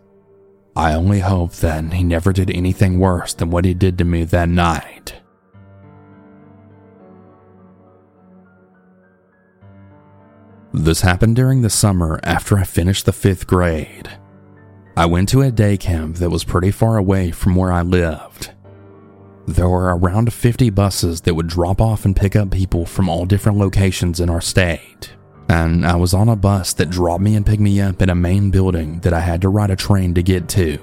I 0.76 0.94
only 0.94 1.20
hope 1.20 1.52
that 1.56 1.92
he 1.92 2.04
never 2.04 2.32
did 2.32 2.50
anything 2.52 3.00
worse 3.00 3.34
than 3.34 3.50
what 3.50 3.66
he 3.66 3.74
did 3.74 3.98
to 3.98 4.06
me 4.06 4.24
that 4.24 4.48
night. 4.48 5.16
This 10.74 11.02
happened 11.02 11.36
during 11.36 11.62
the 11.62 11.70
summer 11.70 12.22
after 12.24 12.58
I 12.58 12.64
finished 12.64 13.06
the 13.06 13.12
fifth 13.12 13.48
grade. 13.48 14.10
I 15.00 15.06
went 15.06 15.30
to 15.30 15.42
a 15.42 15.50
day 15.50 15.78
camp 15.78 16.18
that 16.18 16.30
was 16.30 16.44
pretty 16.44 16.72
far 16.72 16.98
away 16.98 17.32
from 17.32 17.56
where 17.56 17.72
I 17.72 17.82
lived. 17.82 18.52
There 19.48 19.70
were 19.70 19.96
around 19.96 20.34
50 20.34 20.70
buses 20.72 21.22
that 21.22 21.34
would 21.34 21.48
drop 21.48 21.82
off 21.82 22.06
and 22.06 22.16
pick 22.16 22.36
up 22.36 22.52
people 22.52 22.86
from 22.86 23.10
all 23.10 23.26
different 23.26 23.58
locations 23.58 24.20
in 24.20 24.30
our 24.30 24.42
state 24.42 25.14
and 25.50 25.84
I 25.86 25.96
was 25.96 26.14
on 26.14 26.30
a 26.30 26.36
bus 26.36 26.74
that 26.74 26.92
dropped 26.92 27.24
me 27.24 27.36
and 27.36 27.46
picked 27.46 27.62
me 27.62 27.82
up 27.82 28.02
in 28.02 28.10
a 28.10 28.16
main 28.16 28.52
building 28.52 29.00
that 29.00 29.14
I 29.14 29.20
had 29.20 29.42
to 29.42 29.50
ride 29.50 29.72
a 29.72 29.76
train 29.76 30.14
to 30.14 30.22
get 30.22 30.48
to. 30.50 30.80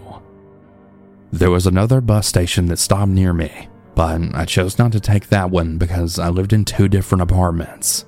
There 1.30 1.52
was 1.52 1.66
another 1.66 2.00
bus 2.00 2.26
station 2.26 2.66
that 2.66 2.78
stopped 2.78 3.11
near 3.11 3.32
me, 3.32 3.68
but 3.94 4.20
I 4.35 4.44
chose 4.44 4.78
not 4.78 4.92
to 4.92 5.00
take 5.00 5.28
that 5.28 5.50
one 5.50 5.78
because 5.78 6.18
I 6.18 6.30
lived 6.30 6.52
in 6.52 6.64
two 6.64 6.88
different 6.88 7.23
apartments. 7.23 8.06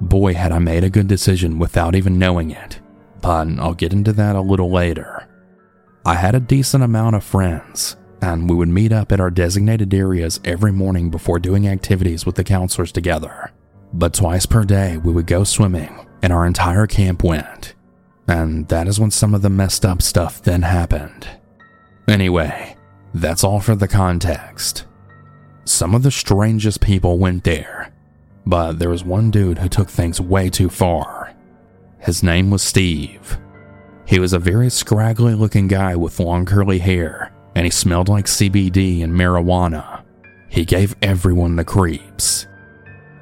Boy, 0.00 0.32
had 0.32 0.50
I 0.50 0.58
made 0.60 0.82
a 0.82 0.90
good 0.90 1.08
decision 1.08 1.58
without 1.58 1.94
even 1.94 2.18
knowing 2.18 2.52
it, 2.52 2.80
but 3.20 3.46
I'll 3.58 3.74
get 3.74 3.92
into 3.92 4.14
that 4.14 4.34
a 4.34 4.40
little 4.40 4.70
later. 4.70 5.21
I 6.04 6.16
had 6.16 6.34
a 6.34 6.40
decent 6.40 6.82
amount 6.82 7.14
of 7.14 7.22
friends, 7.22 7.96
and 8.20 8.50
we 8.50 8.56
would 8.56 8.68
meet 8.68 8.90
up 8.90 9.12
at 9.12 9.20
our 9.20 9.30
designated 9.30 9.94
areas 9.94 10.40
every 10.44 10.72
morning 10.72 11.10
before 11.10 11.38
doing 11.38 11.68
activities 11.68 12.26
with 12.26 12.34
the 12.34 12.42
counselors 12.42 12.90
together. 12.90 13.52
But 13.92 14.12
twice 14.12 14.44
per 14.44 14.64
day, 14.64 14.96
we 14.96 15.12
would 15.12 15.26
go 15.26 15.44
swimming, 15.44 16.06
and 16.20 16.32
our 16.32 16.44
entire 16.44 16.88
camp 16.88 17.22
went. 17.22 17.74
And 18.26 18.66
that 18.68 18.88
is 18.88 18.98
when 18.98 19.12
some 19.12 19.32
of 19.32 19.42
the 19.42 19.50
messed 19.50 19.84
up 19.84 20.02
stuff 20.02 20.42
then 20.42 20.62
happened. 20.62 21.28
Anyway, 22.08 22.76
that's 23.14 23.44
all 23.44 23.60
for 23.60 23.76
the 23.76 23.88
context. 23.88 24.86
Some 25.64 25.94
of 25.94 26.02
the 26.02 26.10
strangest 26.10 26.80
people 26.80 27.18
went 27.18 27.44
there, 27.44 27.92
but 28.44 28.80
there 28.80 28.90
was 28.90 29.04
one 29.04 29.30
dude 29.30 29.58
who 29.58 29.68
took 29.68 29.88
things 29.88 30.20
way 30.20 30.50
too 30.50 30.68
far. 30.68 31.32
His 32.00 32.24
name 32.24 32.50
was 32.50 32.62
Steve. 32.62 33.38
He 34.04 34.18
was 34.18 34.32
a 34.32 34.38
very 34.38 34.70
scraggly 34.70 35.34
looking 35.34 35.68
guy 35.68 35.96
with 35.96 36.20
long 36.20 36.44
curly 36.44 36.78
hair, 36.78 37.32
and 37.54 37.64
he 37.64 37.70
smelled 37.70 38.08
like 38.08 38.26
CBD 38.26 39.02
and 39.02 39.12
marijuana. 39.12 40.04
He 40.48 40.64
gave 40.64 40.96
everyone 41.02 41.56
the 41.56 41.64
creeps. 41.64 42.46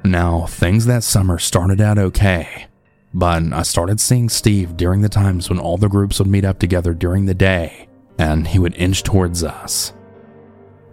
Now, 0.03 0.47
things 0.47 0.85
that 0.87 1.03
summer 1.03 1.37
started 1.37 1.79
out 1.79 1.97
okay, 1.97 2.67
but 3.13 3.53
I 3.53 3.61
started 3.63 3.99
seeing 3.99 4.29
Steve 4.29 4.75
during 4.75 5.01
the 5.01 5.09
times 5.09 5.49
when 5.49 5.59
all 5.59 5.77
the 5.77 5.89
groups 5.89 6.19
would 6.19 6.27
meet 6.27 6.45
up 6.45 6.59
together 6.59 6.93
during 6.93 7.25
the 7.25 7.33
day, 7.33 7.87
and 8.17 8.47
he 8.47 8.59
would 8.59 8.75
inch 8.75 9.03
towards 9.03 9.43
us. 9.43 9.93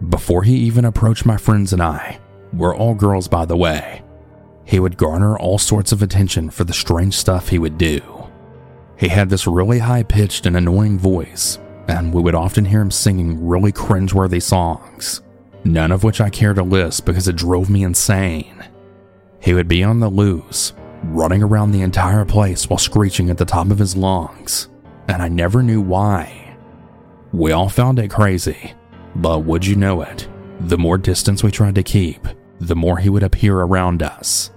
Before 0.09 0.43
he 0.43 0.55
even 0.55 0.85
approached 0.85 1.25
my 1.25 1.37
friends 1.37 1.73
and 1.73 1.81
I, 1.81 2.19
we're 2.53 2.75
all 2.75 2.93
girls 2.93 3.27
by 3.27 3.45
the 3.45 3.57
way, 3.57 4.01
he 4.63 4.79
would 4.79 4.97
garner 4.97 5.37
all 5.37 5.57
sorts 5.57 5.91
of 5.91 6.01
attention 6.01 6.49
for 6.49 6.63
the 6.63 6.73
strange 6.73 7.15
stuff 7.15 7.49
he 7.49 7.59
would 7.59 7.77
do. 7.77 8.18
He 8.99 9.07
had 9.07 9.29
this 9.29 9.47
really 9.47 9.79
high 9.79 10.03
pitched 10.03 10.45
and 10.45 10.57
annoying 10.57 10.99
voice, 10.99 11.57
and 11.87 12.13
we 12.13 12.21
would 12.21 12.35
often 12.35 12.65
hear 12.65 12.81
him 12.81 12.91
singing 12.91 13.47
really 13.47 13.71
cringeworthy 13.71 14.41
songs, 14.41 15.21
none 15.63 15.93
of 15.93 16.03
which 16.03 16.19
I 16.19 16.29
care 16.29 16.53
to 16.53 16.63
list 16.63 17.05
because 17.05 17.29
it 17.29 17.37
drove 17.37 17.69
me 17.69 17.83
insane. 17.83 18.67
He 19.39 19.53
would 19.53 19.69
be 19.69 19.85
on 19.85 20.01
the 20.01 20.09
loose, 20.09 20.73
running 21.05 21.41
around 21.41 21.71
the 21.71 21.81
entire 21.81 22.25
place 22.25 22.69
while 22.69 22.77
screeching 22.77 23.29
at 23.29 23.37
the 23.37 23.45
top 23.45 23.71
of 23.71 23.79
his 23.79 23.95
lungs, 23.95 24.67
and 25.07 25.21
I 25.21 25.29
never 25.29 25.63
knew 25.63 25.79
why. 25.79 26.57
We 27.31 27.53
all 27.53 27.69
found 27.69 27.99
it 27.99 28.11
crazy, 28.11 28.73
but 29.15 29.45
would 29.45 29.65
you 29.65 29.77
know 29.77 30.01
it, 30.01 30.27
the 30.59 30.77
more 30.77 30.97
distance 30.97 31.41
we 31.41 31.51
tried 31.51 31.75
to 31.75 31.83
keep, 31.83 32.27
the 32.59 32.75
more 32.75 32.97
he 32.97 33.07
would 33.07 33.23
appear 33.23 33.59
around 33.59 34.03
us. 34.03 34.51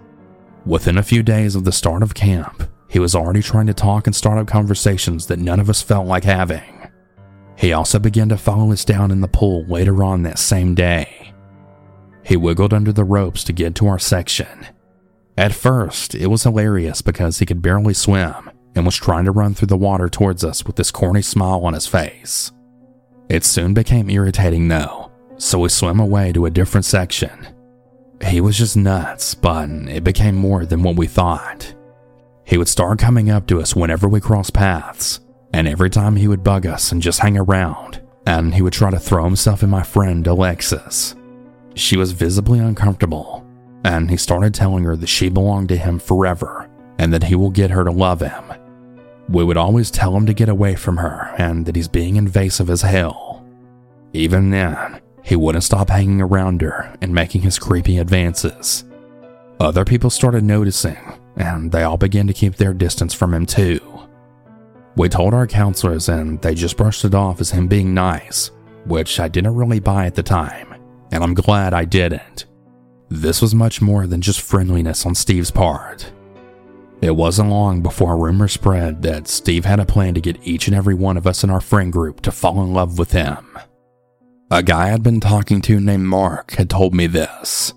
Within 0.66 0.98
a 0.98 1.02
few 1.04 1.22
days 1.22 1.54
of 1.54 1.62
the 1.62 1.70
start 1.70 2.02
of 2.02 2.14
camp, 2.14 2.68
he 2.92 2.98
was 2.98 3.14
already 3.14 3.40
trying 3.40 3.66
to 3.66 3.72
talk 3.72 4.06
and 4.06 4.14
start 4.14 4.36
up 4.36 4.46
conversations 4.46 5.26
that 5.26 5.38
none 5.38 5.58
of 5.58 5.70
us 5.70 5.80
felt 5.80 6.06
like 6.06 6.24
having. 6.24 6.90
He 7.56 7.72
also 7.72 7.98
began 7.98 8.28
to 8.28 8.36
follow 8.36 8.70
us 8.70 8.84
down 8.84 9.10
in 9.10 9.22
the 9.22 9.28
pool 9.28 9.64
later 9.64 10.04
on 10.04 10.24
that 10.24 10.38
same 10.38 10.74
day. 10.74 11.32
He 12.22 12.36
wiggled 12.36 12.74
under 12.74 12.92
the 12.92 13.02
ropes 13.02 13.44
to 13.44 13.52
get 13.54 13.74
to 13.76 13.86
our 13.86 13.98
section. 13.98 14.66
At 15.38 15.54
first, 15.54 16.14
it 16.14 16.26
was 16.26 16.42
hilarious 16.42 17.00
because 17.00 17.38
he 17.38 17.46
could 17.46 17.62
barely 17.62 17.94
swim 17.94 18.50
and 18.74 18.84
was 18.84 18.96
trying 18.96 19.24
to 19.24 19.32
run 19.32 19.54
through 19.54 19.68
the 19.68 19.76
water 19.78 20.10
towards 20.10 20.44
us 20.44 20.66
with 20.66 20.76
this 20.76 20.90
corny 20.90 21.22
smile 21.22 21.64
on 21.64 21.72
his 21.72 21.86
face. 21.86 22.52
It 23.30 23.42
soon 23.42 23.72
became 23.72 24.10
irritating 24.10 24.68
though, 24.68 25.10
so 25.38 25.60
we 25.60 25.70
swam 25.70 25.98
away 25.98 26.30
to 26.34 26.44
a 26.44 26.50
different 26.50 26.84
section. 26.84 27.48
He 28.22 28.42
was 28.42 28.58
just 28.58 28.76
nuts, 28.76 29.34
but 29.34 29.70
it 29.70 30.04
became 30.04 30.34
more 30.34 30.66
than 30.66 30.82
what 30.82 30.96
we 30.96 31.06
thought. 31.06 31.74
He 32.52 32.58
would 32.58 32.68
start 32.68 32.98
coming 32.98 33.30
up 33.30 33.46
to 33.46 33.62
us 33.62 33.74
whenever 33.74 34.06
we 34.06 34.20
crossed 34.20 34.52
paths, 34.52 35.20
and 35.54 35.66
every 35.66 35.88
time 35.88 36.16
he 36.16 36.28
would 36.28 36.44
bug 36.44 36.66
us 36.66 36.92
and 36.92 37.00
just 37.00 37.20
hang 37.20 37.38
around, 37.38 38.02
and 38.26 38.54
he 38.54 38.60
would 38.60 38.74
try 38.74 38.90
to 38.90 38.98
throw 38.98 39.24
himself 39.24 39.62
in 39.62 39.70
my 39.70 39.82
friend 39.82 40.26
Alexis. 40.26 41.14
She 41.74 41.96
was 41.96 42.12
visibly 42.12 42.58
uncomfortable, 42.58 43.42
and 43.86 44.10
he 44.10 44.18
started 44.18 44.52
telling 44.52 44.84
her 44.84 44.96
that 44.96 45.08
she 45.08 45.30
belonged 45.30 45.70
to 45.70 45.78
him 45.78 45.98
forever 45.98 46.68
and 46.98 47.10
that 47.14 47.24
he 47.24 47.34
will 47.34 47.48
get 47.48 47.70
her 47.70 47.84
to 47.84 47.90
love 47.90 48.20
him. 48.20 48.44
We 49.30 49.44
would 49.44 49.56
always 49.56 49.90
tell 49.90 50.14
him 50.14 50.26
to 50.26 50.34
get 50.34 50.50
away 50.50 50.74
from 50.74 50.98
her 50.98 51.34
and 51.38 51.64
that 51.64 51.74
he's 51.74 51.88
being 51.88 52.16
invasive 52.16 52.68
as 52.68 52.82
hell. 52.82 53.46
Even 54.12 54.50
then, 54.50 55.00
he 55.22 55.36
wouldn't 55.36 55.64
stop 55.64 55.88
hanging 55.88 56.20
around 56.20 56.60
her 56.60 56.94
and 57.00 57.14
making 57.14 57.40
his 57.40 57.58
creepy 57.58 57.96
advances. 57.96 58.84
Other 59.58 59.86
people 59.86 60.10
started 60.10 60.44
noticing, 60.44 60.98
and 61.36 61.70
they 61.72 61.82
all 61.82 61.96
began 61.96 62.26
to 62.26 62.32
keep 62.32 62.56
their 62.56 62.74
distance 62.74 63.14
from 63.14 63.34
him 63.34 63.46
too. 63.46 63.80
We 64.96 65.08
told 65.08 65.32
our 65.32 65.46
counselors, 65.46 66.08
and 66.08 66.40
they 66.42 66.54
just 66.54 66.76
brushed 66.76 67.04
it 67.04 67.14
off 67.14 67.40
as 67.40 67.50
him 67.50 67.66
being 67.66 67.94
nice, 67.94 68.50
which 68.84 69.18
I 69.20 69.28
didn't 69.28 69.54
really 69.54 69.80
buy 69.80 70.06
at 70.06 70.14
the 70.14 70.22
time, 70.22 70.74
and 71.10 71.24
I'm 71.24 71.34
glad 71.34 71.72
I 71.72 71.84
didn't. 71.84 72.46
This 73.08 73.40
was 73.40 73.54
much 73.54 73.80
more 73.80 74.06
than 74.06 74.20
just 74.20 74.40
friendliness 74.40 75.06
on 75.06 75.14
Steve's 75.14 75.50
part. 75.50 76.12
It 77.02 77.16
wasn't 77.16 77.50
long 77.50 77.82
before 77.82 78.12
a 78.12 78.16
rumor 78.16 78.48
spread 78.48 79.02
that 79.02 79.28
Steve 79.28 79.64
had 79.64 79.80
a 79.80 79.84
plan 79.84 80.14
to 80.14 80.20
get 80.20 80.46
each 80.46 80.68
and 80.68 80.76
every 80.76 80.94
one 80.94 81.16
of 81.16 81.26
us 81.26 81.42
in 81.42 81.50
our 81.50 81.60
friend 81.60 81.92
group 81.92 82.20
to 82.22 82.30
fall 82.30 82.62
in 82.62 82.72
love 82.72 82.98
with 82.98 83.12
him. 83.12 83.58
A 84.50 84.62
guy 84.62 84.92
I'd 84.92 85.02
been 85.02 85.18
talking 85.18 85.60
to 85.62 85.80
named 85.80 86.04
Mark 86.04 86.52
had 86.52 86.70
told 86.70 86.94
me 86.94 87.06
this. 87.06 87.72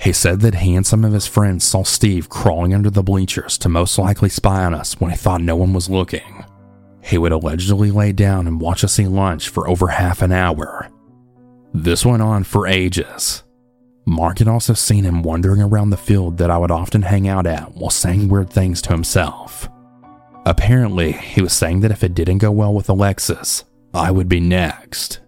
He 0.00 0.12
said 0.12 0.40
that 0.40 0.56
he 0.56 0.74
and 0.74 0.86
some 0.86 1.04
of 1.04 1.12
his 1.12 1.26
friends 1.26 1.64
saw 1.64 1.82
Steve 1.82 2.28
crawling 2.28 2.74
under 2.74 2.90
the 2.90 3.02
bleachers 3.02 3.58
to 3.58 3.68
most 3.68 3.98
likely 3.98 4.28
spy 4.28 4.64
on 4.64 4.74
us 4.74 4.98
when 5.00 5.10
he 5.10 5.16
thought 5.16 5.42
no 5.42 5.56
one 5.56 5.72
was 5.72 5.90
looking. 5.90 6.44
He 7.02 7.18
would 7.18 7.32
allegedly 7.32 7.90
lay 7.90 8.12
down 8.12 8.46
and 8.46 8.60
watch 8.60 8.82
us 8.84 8.98
eat 8.98 9.08
lunch 9.08 9.48
for 9.48 9.68
over 9.68 9.88
half 9.88 10.22
an 10.22 10.32
hour. 10.32 10.88
This 11.74 12.04
went 12.04 12.22
on 12.22 12.44
for 12.44 12.66
ages, 12.66 13.42
Mark 14.10 14.38
had 14.38 14.48
also 14.48 14.74
seen 14.74 15.04
him 15.04 15.22
wandering 15.22 15.62
around 15.62 15.90
the 15.90 15.96
field 15.96 16.38
that 16.38 16.50
I 16.50 16.58
would 16.58 16.72
often 16.72 17.02
hang 17.02 17.28
out 17.28 17.46
at 17.46 17.76
while 17.76 17.90
saying 17.90 18.28
weird 18.28 18.50
things 18.50 18.82
to 18.82 18.90
himself. 18.90 19.68
Apparently, 20.46 21.12
he 21.12 21.42
was 21.42 21.52
saying 21.52 21.80
that 21.80 21.92
if 21.92 22.02
it 22.02 22.14
didn't 22.14 22.38
go 22.38 22.50
well 22.50 22.74
with 22.74 22.88
Alexis, 22.88 23.64
I 23.94 24.10
would 24.10 24.28
be 24.28 24.40
next. 24.40 25.20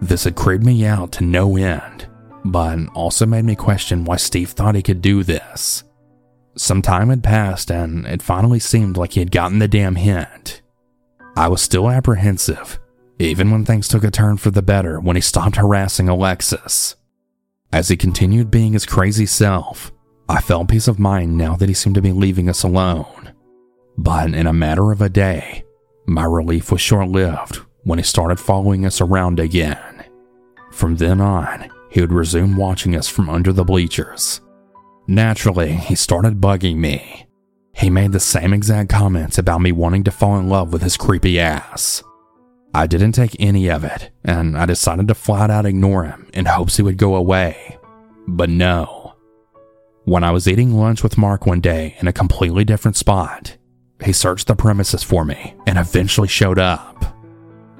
This 0.00 0.24
had 0.24 0.36
creeped 0.36 0.64
me 0.64 0.84
out 0.86 1.10
to 1.12 1.24
no 1.24 1.56
end, 1.56 2.06
but 2.44 2.78
also 2.94 3.26
made 3.26 3.44
me 3.44 3.56
question 3.56 4.04
why 4.04 4.16
Steve 4.16 4.50
thought 4.50 4.74
he 4.74 4.82
could 4.82 5.00
do 5.00 5.22
this. 5.22 5.84
Some 6.56 6.82
time 6.82 7.08
had 7.08 7.24
passed 7.24 7.70
and 7.70 8.06
it 8.06 8.22
finally 8.22 8.60
seemed 8.60 8.96
like 8.96 9.12
he 9.12 9.20
had 9.20 9.30
gotten 9.30 9.58
the 9.58 9.68
damn 9.68 9.96
hint. 9.96 10.62
I 11.36 11.48
was 11.48 11.62
still 11.62 11.90
apprehensive, 11.90 12.78
even 13.18 13.50
when 13.50 13.64
things 13.64 13.88
took 13.88 14.04
a 14.04 14.10
turn 14.10 14.36
for 14.36 14.50
the 14.50 14.62
better 14.62 15.00
when 15.00 15.16
he 15.16 15.22
stopped 15.22 15.56
harassing 15.56 16.08
Alexis. 16.08 16.94
As 17.72 17.88
he 17.88 17.96
continued 17.96 18.52
being 18.52 18.74
his 18.74 18.86
crazy 18.86 19.26
self, 19.26 19.90
I 20.28 20.40
felt 20.40 20.68
peace 20.68 20.86
of 20.86 21.00
mind 21.00 21.36
now 21.36 21.56
that 21.56 21.68
he 21.68 21.74
seemed 21.74 21.96
to 21.96 22.02
be 22.02 22.12
leaving 22.12 22.48
us 22.48 22.62
alone. 22.62 23.32
But 23.98 24.32
in 24.32 24.46
a 24.46 24.52
matter 24.52 24.92
of 24.92 25.02
a 25.02 25.08
day, 25.08 25.64
my 26.06 26.24
relief 26.24 26.70
was 26.70 26.80
short 26.80 27.08
lived 27.08 27.60
when 27.82 27.98
he 27.98 28.04
started 28.04 28.38
following 28.38 28.86
us 28.86 29.00
around 29.00 29.40
again. 29.40 30.04
From 30.70 30.96
then 30.96 31.20
on, 31.20 31.68
he 31.94 32.00
would 32.00 32.12
resume 32.12 32.56
watching 32.56 32.96
us 32.96 33.08
from 33.08 33.30
under 33.30 33.52
the 33.52 33.62
bleachers. 33.62 34.40
Naturally, 35.06 35.74
he 35.74 35.94
started 35.94 36.40
bugging 36.40 36.78
me. 36.78 37.28
He 37.72 37.88
made 37.88 38.10
the 38.10 38.18
same 38.18 38.52
exact 38.52 38.90
comments 38.90 39.38
about 39.38 39.60
me 39.60 39.70
wanting 39.70 40.02
to 40.02 40.10
fall 40.10 40.36
in 40.40 40.48
love 40.48 40.72
with 40.72 40.82
his 40.82 40.96
creepy 40.96 41.38
ass. 41.38 42.02
I 42.74 42.88
didn't 42.88 43.12
take 43.12 43.36
any 43.38 43.70
of 43.70 43.84
it, 43.84 44.10
and 44.24 44.58
I 44.58 44.66
decided 44.66 45.06
to 45.06 45.14
flat 45.14 45.50
out 45.50 45.66
ignore 45.66 46.02
him 46.02 46.28
in 46.34 46.46
hopes 46.46 46.76
he 46.76 46.82
would 46.82 46.96
go 46.96 47.14
away. 47.14 47.78
But 48.26 48.50
no. 48.50 49.14
When 50.02 50.24
I 50.24 50.32
was 50.32 50.48
eating 50.48 50.74
lunch 50.74 51.04
with 51.04 51.16
Mark 51.16 51.46
one 51.46 51.60
day 51.60 51.94
in 52.00 52.08
a 52.08 52.12
completely 52.12 52.64
different 52.64 52.96
spot, 52.96 53.56
he 54.04 54.12
searched 54.12 54.48
the 54.48 54.56
premises 54.56 55.04
for 55.04 55.24
me 55.24 55.54
and 55.64 55.78
eventually 55.78 56.26
showed 56.26 56.58
up. 56.58 57.04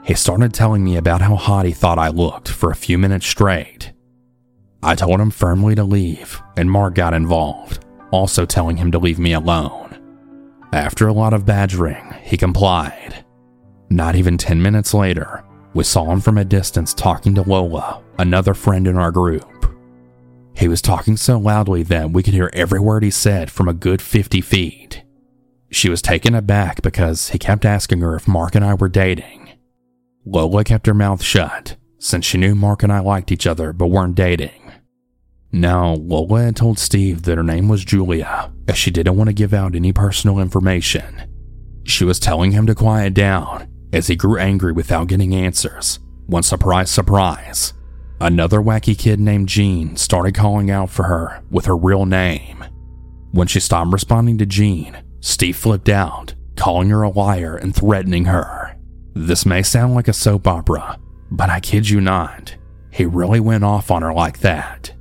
He 0.04 0.14
started 0.14 0.54
telling 0.54 0.84
me 0.84 0.96
about 0.96 1.20
how 1.20 1.34
hot 1.34 1.66
he 1.66 1.72
thought 1.72 1.98
I 1.98 2.10
looked 2.10 2.48
for 2.48 2.70
a 2.70 2.76
few 2.76 2.96
minutes 2.96 3.26
straight. 3.26 3.90
I 4.84 4.94
told 4.94 5.20
him 5.20 5.30
firmly 5.30 5.74
to 5.74 5.84
leave, 5.84 6.40
and 6.56 6.70
Mark 6.70 6.94
got 6.94 7.14
involved, 7.14 7.84
also 8.10 8.44
telling 8.44 8.76
him 8.76 8.92
to 8.92 8.98
leave 8.98 9.18
me 9.18 9.32
alone. 9.32 9.98
After 10.72 11.08
a 11.08 11.12
lot 11.12 11.32
of 11.32 11.46
badgering, 11.46 12.14
he 12.22 12.36
complied 12.36 13.24
not 13.94 14.16
even 14.16 14.36
10 14.36 14.60
minutes 14.60 14.92
later, 14.92 15.44
we 15.72 15.84
saw 15.84 16.10
him 16.10 16.20
from 16.20 16.36
a 16.36 16.44
distance 16.44 16.94
talking 16.94 17.34
to 17.36 17.42
Lola, 17.42 18.02
another 18.18 18.52
friend 18.52 18.88
in 18.88 18.96
our 18.96 19.12
group. 19.12 19.72
He 20.56 20.66
was 20.66 20.82
talking 20.82 21.16
so 21.16 21.38
loudly 21.38 21.84
that 21.84 22.10
we 22.10 22.22
could 22.22 22.34
hear 22.34 22.50
every 22.52 22.80
word 22.80 23.04
he 23.04 23.10
said 23.10 23.50
from 23.50 23.68
a 23.68 23.74
good 23.74 24.02
50 24.02 24.40
feet. 24.40 25.04
She 25.70 25.88
was 25.88 26.02
taken 26.02 26.34
aback 26.34 26.82
because 26.82 27.30
he 27.30 27.38
kept 27.38 27.64
asking 27.64 28.00
her 28.00 28.16
if 28.16 28.26
Mark 28.26 28.54
and 28.54 28.64
I 28.64 28.74
were 28.74 28.88
dating. 28.88 29.50
Lola 30.24 30.64
kept 30.64 30.86
her 30.86 30.94
mouth 30.94 31.22
shut, 31.22 31.76
since 31.98 32.24
she 32.24 32.38
knew 32.38 32.54
Mark 32.54 32.82
and 32.82 32.92
I 32.92 33.00
liked 33.00 33.30
each 33.30 33.46
other 33.46 33.72
but 33.72 33.88
weren't 33.88 34.16
dating. 34.16 34.63
Now, 35.54 35.94
Lola 35.94 36.42
had 36.42 36.56
told 36.56 36.80
Steve 36.80 37.22
that 37.22 37.36
her 37.36 37.44
name 37.44 37.68
was 37.68 37.84
Julia, 37.84 38.52
as 38.66 38.76
she 38.76 38.90
didn't 38.90 39.14
want 39.14 39.28
to 39.28 39.32
give 39.32 39.54
out 39.54 39.76
any 39.76 39.92
personal 39.92 40.40
information. 40.40 41.22
She 41.84 42.04
was 42.04 42.18
telling 42.18 42.50
him 42.50 42.66
to 42.66 42.74
quiet 42.74 43.14
down 43.14 43.68
as 43.92 44.08
he 44.08 44.16
grew 44.16 44.36
angry 44.36 44.72
without 44.72 45.06
getting 45.06 45.32
answers. 45.32 46.00
When 46.26 46.42
surprise, 46.42 46.90
surprise, 46.90 47.72
another 48.20 48.58
wacky 48.58 48.98
kid 48.98 49.20
named 49.20 49.48
Jean 49.48 49.96
started 49.96 50.34
calling 50.34 50.72
out 50.72 50.90
for 50.90 51.04
her 51.04 51.44
with 51.52 51.66
her 51.66 51.76
real 51.76 52.04
name. 52.04 52.64
When 53.30 53.46
she 53.46 53.60
stopped 53.60 53.92
responding 53.92 54.38
to 54.38 54.46
Jean, 54.46 55.04
Steve 55.20 55.56
flipped 55.56 55.88
out, 55.88 56.34
calling 56.56 56.90
her 56.90 57.02
a 57.02 57.10
liar 57.10 57.54
and 57.54 57.72
threatening 57.72 58.24
her. 58.24 58.76
This 59.14 59.46
may 59.46 59.62
sound 59.62 59.94
like 59.94 60.08
a 60.08 60.12
soap 60.12 60.48
opera, 60.48 60.98
but 61.30 61.48
I 61.48 61.60
kid 61.60 61.88
you 61.88 62.00
not, 62.00 62.56
he 62.90 63.04
really 63.04 63.38
went 63.38 63.62
off 63.62 63.92
on 63.92 64.02
her 64.02 64.12
like 64.12 64.40
that. 64.40 64.93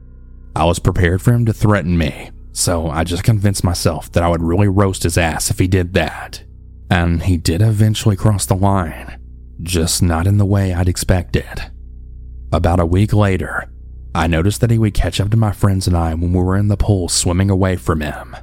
I 0.56 0.66
was 0.66 0.80
prepared 0.80 1.22
for 1.22 1.34
him 1.34 1.46
to 1.46 1.54
threaten 1.54 1.98
me, 1.98 2.32
so 2.52 2.88
I 2.90 3.04
just 3.04 3.24
convinced 3.24 3.64
myself 3.64 4.12
that 4.12 4.24
I 4.24 4.30
would 4.30 4.44
really 4.44 4.68
roast 4.68 5.04
his 5.04 5.18
ass 5.18 5.50
if 5.50 5.60
he 5.60 5.68
did 5.68 5.94
that. 5.94 6.44
And 6.90 7.24
he 7.24 7.38
did 7.38 7.62
eventually 7.62 8.16
cross 8.16 8.46
the 8.46 8.56
line, 8.56 9.20
just 9.62 10.04
not 10.04 10.28
in 10.28 10.38
the 10.38 10.46
way 10.46 10.74
I'd 10.74 10.88
expected. 10.88 11.72
About 12.52 12.80
a 12.80 12.86
week 12.86 13.14
later, 13.14 13.72
I 14.14 14.28
noticed 14.28 14.62
that 14.62 14.70
he 14.70 14.78
would 14.78 14.94
catch 14.94 15.20
up 15.20 15.32
to 15.32 15.38
my 15.38 15.52
friends 15.52 15.88
and 15.88 15.98
I 15.98 16.14
when 16.14 16.34
we 16.34 16.40
were 16.40 16.56
in 16.56 16.68
the 16.68 16.78
pool 16.78 17.10
swimming 17.10 17.50
away 17.50 17.76
from 17.76 18.02
him. 18.02 18.36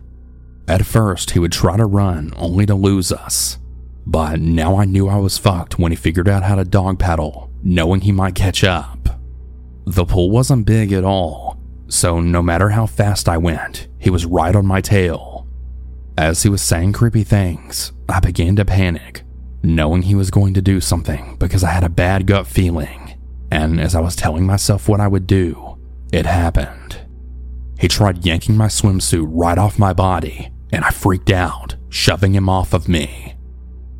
At 0.66 0.86
first, 0.86 1.30
he 1.30 1.38
would 1.38 1.52
try 1.52 1.76
to 1.76 1.86
run 1.86 2.32
only 2.36 2.66
to 2.66 2.74
lose 2.74 3.12
us. 3.12 3.58
But 4.04 4.40
now 4.40 4.76
I 4.76 4.84
knew 4.84 5.08
I 5.08 5.16
was 5.16 5.38
fucked 5.38 5.78
when 5.78 5.92
he 5.92 5.96
figured 5.96 6.28
out 6.28 6.42
how 6.42 6.56
to 6.56 6.64
dog 6.64 6.98
paddle, 6.98 7.50
knowing 7.62 8.00
he 8.00 8.10
might 8.10 8.34
catch 8.34 8.64
up. 8.64 9.20
The 9.86 10.04
pool 10.04 10.30
wasn't 10.30 10.66
big 10.66 10.92
at 10.92 11.04
all, 11.04 11.49
so 11.90 12.20
no 12.20 12.40
matter 12.40 12.70
how 12.70 12.86
fast 12.86 13.28
I 13.28 13.36
went, 13.36 13.88
he 13.98 14.10
was 14.10 14.24
right 14.24 14.54
on 14.54 14.64
my 14.64 14.80
tail. 14.80 15.46
As 16.16 16.42
he 16.42 16.48
was 16.48 16.62
saying 16.62 16.92
creepy 16.92 17.24
things, 17.24 17.92
I 18.08 18.20
began 18.20 18.56
to 18.56 18.64
panic, 18.64 19.22
knowing 19.62 20.02
he 20.02 20.14
was 20.14 20.30
going 20.30 20.54
to 20.54 20.62
do 20.62 20.80
something 20.80 21.36
because 21.38 21.64
I 21.64 21.70
had 21.70 21.84
a 21.84 21.88
bad 21.88 22.26
gut 22.26 22.46
feeling. 22.46 23.18
And 23.50 23.80
as 23.80 23.94
I 23.96 24.00
was 24.00 24.14
telling 24.14 24.46
myself 24.46 24.88
what 24.88 25.00
I 25.00 25.08
would 25.08 25.26
do, 25.26 25.78
it 26.12 26.26
happened. 26.26 27.00
He 27.78 27.88
tried 27.88 28.24
yanking 28.24 28.56
my 28.56 28.66
swimsuit 28.66 29.26
right 29.28 29.58
off 29.58 29.78
my 29.78 29.92
body, 29.92 30.52
and 30.72 30.84
I 30.84 30.90
freaked 30.90 31.30
out, 31.30 31.74
shoving 31.88 32.34
him 32.34 32.48
off 32.48 32.72
of 32.72 32.88
me. 32.88 33.34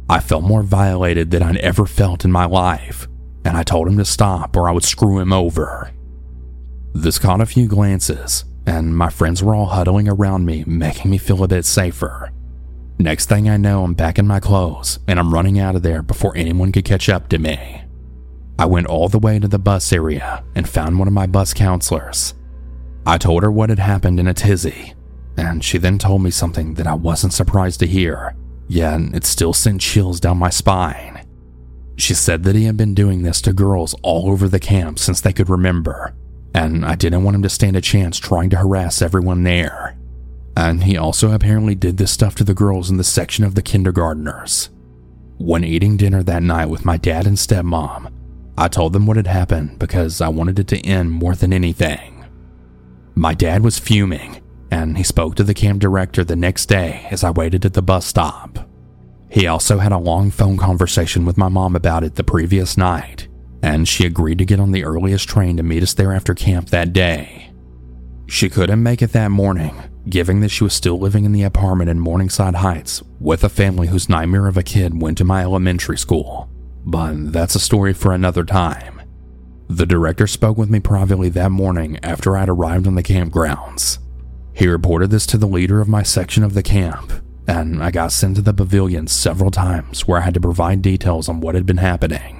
I 0.09 0.21
felt 0.21 0.45
more 0.45 0.63
violated 0.63 1.31
than 1.31 1.43
I'd 1.43 1.57
ever 1.57 1.87
felt 1.87 2.25
in 2.25 2.31
my 2.31 2.45
life, 2.45 3.09
and 3.45 3.57
I 3.57 3.63
told 3.63 3.89
him 3.89 3.97
to 3.99 4.05
stop 4.05 4.57
or 4.57 4.69
I 4.69 4.73
would 4.73 4.85
screw 4.85 5.19
him 5.19 5.33
over. 5.33 5.91
This 6.93 7.19
caught 7.19 7.41
a 7.41 7.47
few 7.47 7.67
glances, 7.67 8.45
and 8.67 8.97
my 8.97 9.11
friends 9.11 9.43
were 9.43 9.55
all 9.55 9.67
huddling 9.67 10.09
around 10.09 10.45
me, 10.45 10.65
making 10.67 11.11
me 11.11 11.19
feel 11.19 11.43
a 11.45 11.49
bit 11.49 11.65
safer. 11.65 12.31
Next 12.99 13.29
thing 13.29 13.49
I 13.49 13.57
know, 13.57 13.85
I'm 13.85 13.95
back 13.95 14.19
in 14.19 14.27
my 14.27 14.41
clothes, 14.41 14.99
and 15.09 15.19
I'm 15.19 15.33
running 15.33 15.59
out 15.59 15.75
of 15.75 15.83
there 15.83 16.03
before 16.03 16.37
anyone 16.37 16.73
could 16.73 16.85
catch 16.85 17.09
up 17.09 17.29
to 17.29 17.39
me. 17.39 17.85
I 18.59 18.67
went 18.67 18.89
all 18.89 19.09
the 19.09 19.19
way 19.19 19.39
to 19.39 19.49
the 19.49 19.59
bus 19.59 19.93
area 19.93 20.45
and 20.55 20.69
found 20.69 20.99
one 20.99 21.09
of 21.09 21.15
my 21.15 21.27
bus 21.27 21.55
counselors. 21.55 22.35
I 23.07 23.17
told 23.17 23.43
her 23.43 23.51
what 23.51 23.71
had 23.71 23.79
happened 23.79 24.21
in 24.21 24.29
a 24.29 24.35
tizzy, 24.35 24.93
and 25.39 25.65
she 25.65 25.79
then 25.79 25.97
told 25.97 26.23
me 26.23 26.31
something 26.31 26.75
that 26.75 26.87
I 26.87 26.93
wasn't 26.93 27.33
surprised 27.33 27.81
to 27.81 27.87
hear, 27.87 28.37
yet 28.69 29.01
it 29.15 29.25
still 29.25 29.55
sent 29.55 29.81
chills 29.81 30.21
down 30.21 30.37
my 30.37 30.51
spine. 30.51 31.27
She 31.97 32.13
said 32.13 32.43
that 32.43 32.57
he 32.57 32.65
had 32.65 32.77
been 32.77 32.95
doing 32.95 33.23
this 33.23 33.41
to 33.43 33.55
girls 33.55 33.95
all 34.03 34.31
over 34.31 34.49
the 34.49 34.61
camp 34.61 34.99
since 34.99 35.23
they 35.23 35.33
could 35.33 35.49
remember, 35.49 36.15
and 36.55 36.85
I 36.85 36.95
didn't 36.95 37.25
want 37.25 37.37
him 37.37 37.43
to 37.43 37.49
stand 37.49 37.77
a 37.77 37.81
chance 37.81 38.19
trying 38.19 38.51
to 38.51 38.57
harass 38.57 39.03
everyone 39.03 39.45
there. 39.45 39.97
And 40.57 40.85
he 40.85 40.97
also 40.97 41.33
apparently 41.33 41.75
did 41.75 41.97
this 41.97 42.11
stuff 42.11 42.35
to 42.37 42.45
the 42.45 42.55
girls 42.55 42.91
in 42.91 42.97
the 42.97 43.05
section 43.05 43.45
of 43.45 43.55
the 43.55 43.63
kindergarteners. 43.63 44.69
When 45.39 45.65
eating 45.65 45.97
dinner 45.97 46.23
that 46.23 46.43
night 46.43 46.67
with 46.67 46.85
my 46.85 46.97
dad 46.97 47.27
and 47.27 47.37
stepmom, 47.37 48.13
I 48.59 48.69
told 48.69 48.93
them 48.93 49.07
what 49.07 49.17
had 49.17 49.27
happened 49.27 49.79
because 49.79 50.21
I 50.21 50.29
wanted 50.29 50.59
it 50.59 50.69
to 50.69 50.87
end 50.87 51.13
more 51.13 51.35
than 51.35 51.53
anything. 51.53 52.27
My 53.15 53.33
dad 53.33 53.63
was 53.63 53.79
fuming, 53.79 54.43
and 54.71 54.99
he 54.99 55.03
spoke 55.03 55.35
to 55.37 55.45
the 55.45 55.55
camp 55.55 55.81
director 55.81 56.25
the 56.25 56.37
next 56.37 56.67
day 56.67 57.07
as 57.11 57.25
I 57.25 57.31
waited 57.31 57.65
at 57.65 57.73
the 57.73 57.83
bus 57.83 58.07
stop. 58.07 58.69
He 59.31 59.47
also 59.47 59.79
had 59.79 59.93
a 59.93 59.99
long 59.99 60.31
phone 60.31 60.59
conversation 60.59 61.25
with 61.25 61.39
my 61.39 61.49
mom 61.49 61.75
about 61.75 62.05
it 62.05 62.17
the 62.17 62.25
previous 62.25 62.77
night, 62.77 63.29
and 63.63 63.89
she 63.89 64.07
agreed 64.07 64.39
to 64.39 64.45
get 64.45 64.61
on 64.61 64.73
the 64.73 64.85
earliest 64.85 65.29
train 65.29 65.57
to 65.57 65.63
meet 65.63 65.83
us 65.83 65.95
there 65.95 66.13
after 66.13 66.35
camp 66.35 66.71
that 66.71 66.93
day. 66.93 67.51
She 68.27 68.49
couldn't 68.49 68.83
make 68.83 69.03
it 69.03 69.13
that 69.13 69.31
morning, 69.31 69.75
given 70.09 70.41
that 70.41 70.51
she 70.51 70.65
was 70.65 70.73
still 70.73 70.99
living 70.99 71.25
in 71.25 71.33
the 71.33 71.43
apartment 71.43 71.91
in 71.91 71.99
Morningside 71.99 72.55
Heights 72.57 73.03
with 73.19 73.43
a 73.43 73.49
family 73.49 73.89
whose 73.89 74.09
nightmare 74.09 74.47
of 74.47 74.57
a 74.57 74.63
kid 74.63 75.01
went 75.03 75.19
to 75.19 75.25
my 75.25 75.43
elementary 75.43 75.99
school. 75.99 76.49
But 76.85 77.33
that's 77.33 77.55
a 77.55 77.61
story 77.61 77.93
for 77.93 78.13
another 78.13 78.45
time. 78.45 79.03
The 79.69 79.87
director 79.87 80.27
spoke 80.27 80.57
with 80.57 80.71
me 80.71 80.81
privately 80.81 81.29
that 81.31 81.51
morning 81.51 81.99
after 82.03 82.37
I'd 82.37 82.49
arrived 82.49 82.87
on 82.87 82.95
the 82.95 83.03
campgrounds. 83.03 83.99
He 84.55 84.67
reported 84.67 85.11
this 85.11 85.27
to 85.27 85.39
the 85.39 85.47
leader 85.47 85.81
of 85.81 85.89
my 85.89 86.03
section 86.03 86.43
of 86.43 86.55
the 86.55 86.63
camp, 86.63 87.13
and 87.47 87.83
I 87.83 87.91
got 87.91 88.13
sent 88.13 88.37
to 88.37 88.43
the 88.43 88.53
pavilion 88.53 89.07
several 89.07 89.51
times 89.51 90.07
where 90.07 90.19
I 90.19 90.25
had 90.25 90.35
to 90.35 90.41
provide 90.41 90.83
details 90.83 91.29
on 91.29 91.41
what 91.41 91.55
had 91.55 91.67
been 91.67 91.79
happening. 91.79 92.40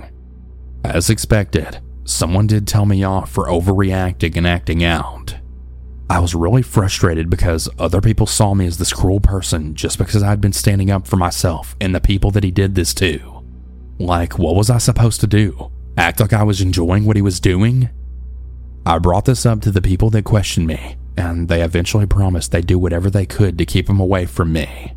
As 0.93 1.09
expected, 1.09 1.79
someone 2.05 2.49
did 2.49 2.67
tell 2.67 2.85
me 2.85 3.05
off 3.05 3.31
for 3.31 3.47
overreacting 3.47 4.37
and 4.37 4.45
acting 4.45 4.83
out. 4.83 5.37
I 6.11 6.19
was 6.19 6.35
really 6.35 6.63
frustrated 6.63 7.31
because 7.31 7.69
other 7.79 8.01
people 8.01 8.27
saw 8.27 8.55
me 8.55 8.67
as 8.67 8.77
this 8.77 8.93
cruel 8.93 9.21
person 9.21 9.77
just 9.77 9.99
because 9.99 10.25
I'd 10.25 10.41
been 10.41 10.53
standing 10.53 10.91
up 10.91 11.07
for 11.07 11.15
myself 11.15 11.77
and 11.81 11.95
the 11.95 12.01
people 12.01 12.33
that 12.33 12.43
he 12.43 12.51
did 12.51 12.75
this 12.75 12.93
to. 12.95 13.45
Like, 14.01 14.37
what 14.37 14.57
was 14.57 14.69
I 14.69 14.79
supposed 14.79 15.21
to 15.21 15.29
do? 15.29 15.71
Act 15.97 16.19
like 16.19 16.33
I 16.33 16.43
was 16.43 16.61
enjoying 16.61 17.05
what 17.05 17.15
he 17.15 17.23
was 17.23 17.39
doing? 17.39 17.89
I 18.85 18.99
brought 18.99 19.27
this 19.27 19.47
up 19.47 19.61
to 19.61 19.71
the 19.71 19.81
people 19.81 20.11
that 20.11 20.25
questioned 20.25 20.67
me, 20.67 20.97
and 21.17 21.47
they 21.47 21.63
eventually 21.63 22.07
promised 22.07 22.51
they'd 22.51 22.67
do 22.67 22.81
whatever 22.81 23.11
they 23.11 23.27
could 23.27 23.57
to 23.59 23.65
keep 23.65 23.89
him 23.89 24.01
away 24.01 24.27
from 24.27 24.53
me. 24.53 24.95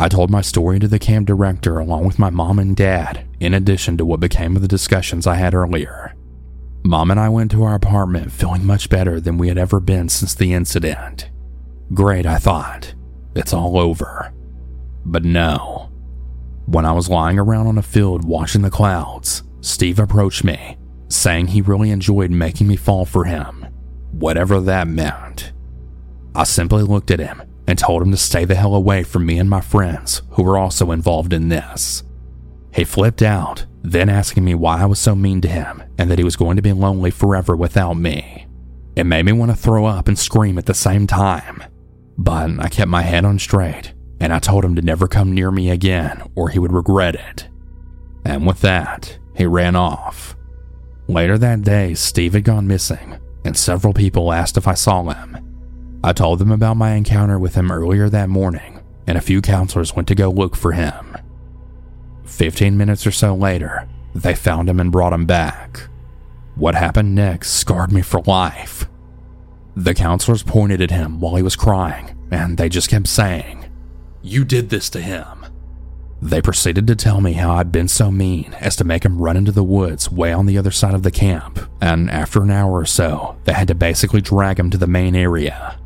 I 0.00 0.08
told 0.08 0.30
my 0.30 0.40
story 0.40 0.78
to 0.78 0.88
the 0.88 0.98
camp 0.98 1.26
director 1.26 1.78
along 1.78 2.06
with 2.06 2.18
my 2.18 2.30
mom 2.30 2.58
and 2.58 2.74
dad, 2.74 3.28
in 3.38 3.52
addition 3.52 3.98
to 3.98 4.06
what 4.06 4.18
became 4.18 4.56
of 4.56 4.62
the 4.62 4.66
discussions 4.66 5.26
I 5.26 5.34
had 5.34 5.52
earlier. 5.52 6.14
Mom 6.82 7.10
and 7.10 7.20
I 7.20 7.28
went 7.28 7.50
to 7.50 7.64
our 7.64 7.74
apartment 7.74 8.32
feeling 8.32 8.64
much 8.64 8.88
better 8.88 9.20
than 9.20 9.36
we 9.36 9.48
had 9.48 9.58
ever 9.58 9.78
been 9.78 10.08
since 10.08 10.34
the 10.34 10.54
incident. 10.54 11.28
Great, 11.92 12.24
I 12.24 12.38
thought. 12.38 12.94
It's 13.36 13.52
all 13.52 13.78
over. 13.78 14.32
But 15.04 15.26
no. 15.26 15.90
When 16.64 16.86
I 16.86 16.92
was 16.92 17.10
lying 17.10 17.38
around 17.38 17.66
on 17.66 17.76
a 17.76 17.82
field 17.82 18.24
watching 18.24 18.62
the 18.62 18.70
clouds, 18.70 19.42
Steve 19.60 19.98
approached 19.98 20.44
me, 20.44 20.78
saying 21.08 21.48
he 21.48 21.60
really 21.60 21.90
enjoyed 21.90 22.30
making 22.30 22.68
me 22.68 22.76
fall 22.76 23.04
for 23.04 23.24
him, 23.24 23.66
whatever 24.12 24.60
that 24.62 24.88
meant. 24.88 25.52
I 26.34 26.44
simply 26.44 26.84
looked 26.84 27.10
at 27.10 27.20
him 27.20 27.42
and 27.66 27.78
told 27.78 28.02
him 28.02 28.10
to 28.10 28.16
stay 28.16 28.44
the 28.44 28.54
hell 28.54 28.74
away 28.74 29.02
from 29.02 29.26
me 29.26 29.38
and 29.38 29.48
my 29.48 29.60
friends 29.60 30.22
who 30.30 30.42
were 30.42 30.58
also 30.58 30.90
involved 30.90 31.32
in 31.32 31.48
this. 31.48 32.02
He 32.74 32.84
flipped 32.84 33.22
out, 33.22 33.66
then 33.82 34.08
asking 34.08 34.44
me 34.44 34.54
why 34.54 34.80
I 34.80 34.86
was 34.86 34.98
so 34.98 35.14
mean 35.14 35.40
to 35.42 35.48
him 35.48 35.82
and 35.98 36.10
that 36.10 36.18
he 36.18 36.24
was 36.24 36.36
going 36.36 36.56
to 36.56 36.62
be 36.62 36.72
lonely 36.72 37.10
forever 37.10 37.56
without 37.56 37.94
me. 37.94 38.46
It 38.96 39.04
made 39.04 39.24
me 39.24 39.32
want 39.32 39.50
to 39.50 39.56
throw 39.56 39.86
up 39.86 40.08
and 40.08 40.18
scream 40.18 40.58
at 40.58 40.66
the 40.66 40.74
same 40.74 41.06
time. 41.06 41.62
But 42.18 42.50
I 42.58 42.68
kept 42.68 42.90
my 42.90 43.02
head 43.02 43.24
on 43.24 43.38
straight 43.38 43.94
and 44.20 44.32
I 44.32 44.38
told 44.38 44.64
him 44.64 44.76
to 44.76 44.82
never 44.82 45.08
come 45.08 45.32
near 45.32 45.50
me 45.50 45.70
again 45.70 46.22
or 46.34 46.48
he 46.48 46.58
would 46.58 46.72
regret 46.72 47.14
it. 47.14 47.48
And 48.24 48.46
with 48.46 48.60
that, 48.60 49.18
he 49.34 49.46
ran 49.46 49.76
off. 49.76 50.36
Later 51.08 51.38
that 51.38 51.62
day, 51.62 51.94
Steve 51.94 52.34
had 52.34 52.44
gone 52.44 52.68
missing, 52.68 53.18
and 53.44 53.56
several 53.56 53.92
people 53.92 54.32
asked 54.32 54.56
if 54.56 54.68
I 54.68 54.74
saw 54.74 55.02
him. 55.10 55.49
I 56.02 56.12
told 56.12 56.38
them 56.38 56.50
about 56.50 56.78
my 56.78 56.92
encounter 56.92 57.38
with 57.38 57.54
him 57.54 57.70
earlier 57.70 58.08
that 58.08 58.30
morning, 58.30 58.80
and 59.06 59.18
a 59.18 59.22
few 59.22 59.42
counselors 59.42 59.94
went 59.94 60.08
to 60.08 60.14
go 60.14 60.30
look 60.30 60.56
for 60.56 60.72
him. 60.72 61.16
Fifteen 62.24 62.78
minutes 62.78 63.06
or 63.06 63.10
so 63.10 63.34
later, 63.34 63.86
they 64.14 64.34
found 64.34 64.68
him 64.68 64.80
and 64.80 64.90
brought 64.90 65.12
him 65.12 65.26
back. 65.26 65.88
What 66.54 66.74
happened 66.74 67.14
next 67.14 67.50
scarred 67.50 67.92
me 67.92 68.02
for 68.02 68.22
life. 68.22 68.86
The 69.76 69.94
counselors 69.94 70.42
pointed 70.42 70.80
at 70.80 70.90
him 70.90 71.20
while 71.20 71.36
he 71.36 71.42
was 71.42 71.56
crying, 71.56 72.16
and 72.30 72.56
they 72.56 72.68
just 72.68 72.88
kept 72.88 73.06
saying, 73.06 73.66
You 74.22 74.44
did 74.44 74.70
this 74.70 74.88
to 74.90 75.00
him. 75.00 75.46
They 76.22 76.42
proceeded 76.42 76.86
to 76.86 76.96
tell 76.96 77.20
me 77.20 77.32
how 77.32 77.54
I'd 77.54 77.72
been 77.72 77.88
so 77.88 78.10
mean 78.10 78.54
as 78.60 78.76
to 78.76 78.84
make 78.84 79.04
him 79.04 79.20
run 79.20 79.38
into 79.38 79.52
the 79.52 79.64
woods 79.64 80.10
way 80.10 80.32
on 80.32 80.46
the 80.46 80.58
other 80.58 80.70
side 80.70 80.94
of 80.94 81.02
the 81.02 81.10
camp, 81.10 81.58
and 81.80 82.10
after 82.10 82.42
an 82.42 82.50
hour 82.50 82.72
or 82.72 82.86
so, 82.86 83.36
they 83.44 83.54
had 83.54 83.68
to 83.68 83.74
basically 83.74 84.20
drag 84.20 84.58
him 84.58 84.70
to 84.70 84.78
the 84.78 84.86
main 84.86 85.14
area. 85.14 85.79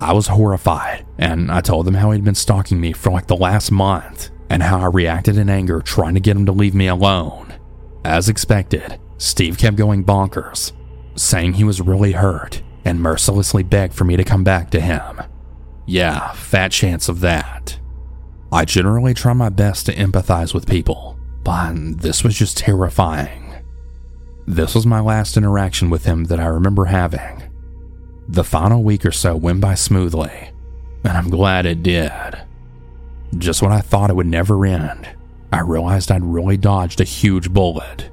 I 0.00 0.12
was 0.12 0.26
horrified, 0.26 1.06
and 1.18 1.50
I 1.50 1.60
told 1.60 1.86
them 1.86 1.94
how 1.94 2.10
he'd 2.10 2.24
been 2.24 2.34
stalking 2.34 2.80
me 2.80 2.92
for 2.92 3.10
like 3.10 3.26
the 3.26 3.36
last 3.36 3.70
month, 3.70 4.30
and 4.50 4.62
how 4.62 4.80
I 4.80 4.86
reacted 4.86 5.38
in 5.38 5.48
anger 5.48 5.80
trying 5.80 6.14
to 6.14 6.20
get 6.20 6.36
him 6.36 6.46
to 6.46 6.52
leave 6.52 6.74
me 6.74 6.88
alone. 6.88 7.54
As 8.04 8.28
expected, 8.28 8.98
Steve 9.18 9.58
kept 9.58 9.76
going 9.76 10.04
bonkers, 10.04 10.72
saying 11.14 11.54
he 11.54 11.64
was 11.64 11.80
really 11.80 12.12
hurt 12.12 12.62
and 12.84 13.00
mercilessly 13.00 13.62
begged 13.62 13.94
for 13.94 14.04
me 14.04 14.16
to 14.16 14.24
come 14.24 14.44
back 14.44 14.70
to 14.70 14.80
him. 14.80 15.20
Yeah, 15.86 16.32
fat 16.32 16.72
chance 16.72 17.08
of 17.08 17.20
that. 17.20 17.78
I 18.52 18.64
generally 18.64 19.14
try 19.14 19.32
my 19.32 19.48
best 19.48 19.86
to 19.86 19.94
empathize 19.94 20.54
with 20.54 20.68
people, 20.68 21.18
but 21.42 21.74
this 22.00 22.22
was 22.22 22.36
just 22.36 22.58
terrifying. 22.58 23.54
This 24.46 24.74
was 24.74 24.86
my 24.86 25.00
last 25.00 25.36
interaction 25.36 25.90
with 25.90 26.04
him 26.04 26.24
that 26.24 26.38
I 26.38 26.46
remember 26.46 26.84
having. 26.84 27.45
The 28.28 28.44
final 28.44 28.82
week 28.82 29.06
or 29.06 29.12
so 29.12 29.36
went 29.36 29.60
by 29.60 29.74
smoothly, 29.74 30.50
and 31.04 31.16
I'm 31.16 31.30
glad 31.30 31.64
it 31.64 31.82
did. 31.82 32.12
Just 33.38 33.62
when 33.62 33.72
I 33.72 33.80
thought 33.80 34.10
it 34.10 34.16
would 34.16 34.26
never 34.26 34.66
end, 34.66 35.08
I 35.52 35.60
realized 35.60 36.10
I'd 36.10 36.24
really 36.24 36.56
dodged 36.56 37.00
a 37.00 37.04
huge 37.04 37.52
bullet. 37.52 38.10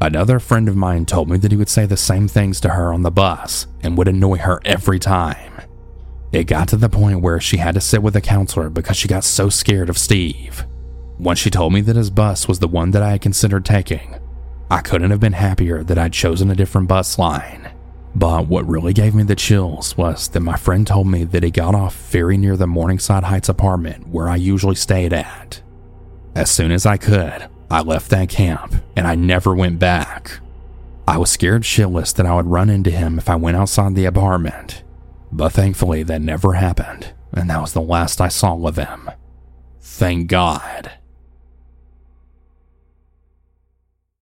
Another 0.00 0.38
friend 0.38 0.68
of 0.68 0.76
mine 0.76 1.06
told 1.06 1.28
me 1.28 1.36
that 1.38 1.50
he 1.50 1.56
would 1.56 1.68
say 1.68 1.86
the 1.86 1.96
same 1.96 2.28
things 2.28 2.60
to 2.60 2.70
her 2.70 2.92
on 2.92 3.02
the 3.02 3.10
bus 3.10 3.66
and 3.82 3.96
would 3.96 4.08
annoy 4.08 4.38
her 4.38 4.60
every 4.64 4.98
time. 4.98 5.52
It 6.32 6.44
got 6.44 6.68
to 6.68 6.76
the 6.76 6.88
point 6.88 7.22
where 7.22 7.40
she 7.40 7.58
had 7.58 7.74
to 7.74 7.80
sit 7.80 8.02
with 8.02 8.16
a 8.16 8.20
counselor 8.20 8.68
because 8.68 8.96
she 8.96 9.08
got 9.08 9.24
so 9.24 9.48
scared 9.48 9.88
of 9.88 9.98
Steve. 9.98 10.66
Once 11.18 11.38
she 11.38 11.50
told 11.50 11.72
me 11.72 11.80
that 11.82 11.96
his 11.96 12.10
bus 12.10 12.46
was 12.46 12.58
the 12.58 12.68
one 12.68 12.90
that 12.90 13.02
I 13.02 13.12
had 13.12 13.22
considered 13.22 13.64
taking, 13.64 14.16
I 14.70 14.80
couldn't 14.80 15.10
have 15.10 15.20
been 15.20 15.32
happier 15.32 15.82
that 15.84 15.98
I'd 15.98 16.12
chosen 16.12 16.50
a 16.50 16.54
different 16.54 16.88
bus 16.88 17.18
line. 17.18 17.65
But 18.16 18.48
what 18.48 18.66
really 18.66 18.94
gave 18.94 19.14
me 19.14 19.24
the 19.24 19.36
chills 19.36 19.94
was 19.94 20.28
that 20.28 20.40
my 20.40 20.56
friend 20.56 20.86
told 20.86 21.06
me 21.06 21.24
that 21.24 21.42
he 21.42 21.50
got 21.50 21.74
off 21.74 21.94
very 22.10 22.38
near 22.38 22.56
the 22.56 22.66
Morningside 22.66 23.24
Heights 23.24 23.50
apartment 23.50 24.08
where 24.08 24.26
I 24.26 24.36
usually 24.36 24.74
stayed 24.74 25.12
at. 25.12 25.60
As 26.34 26.50
soon 26.50 26.72
as 26.72 26.86
I 26.86 26.96
could, 26.96 27.46
I 27.70 27.82
left 27.82 28.08
that 28.08 28.30
camp 28.30 28.74
and 28.96 29.06
I 29.06 29.16
never 29.16 29.54
went 29.54 29.78
back. 29.78 30.40
I 31.06 31.18
was 31.18 31.30
scared 31.30 31.64
shitless 31.64 32.14
that 32.14 32.24
I 32.24 32.34
would 32.34 32.46
run 32.46 32.70
into 32.70 32.90
him 32.90 33.18
if 33.18 33.28
I 33.28 33.36
went 33.36 33.58
outside 33.58 33.94
the 33.94 34.06
apartment, 34.06 34.82
but 35.30 35.52
thankfully 35.52 36.02
that 36.04 36.22
never 36.22 36.54
happened, 36.54 37.12
and 37.34 37.50
that 37.50 37.60
was 37.60 37.74
the 37.74 37.82
last 37.82 38.22
I 38.22 38.28
saw 38.28 38.66
of 38.66 38.76
him. 38.76 39.10
Thank 39.78 40.28
God. 40.28 40.90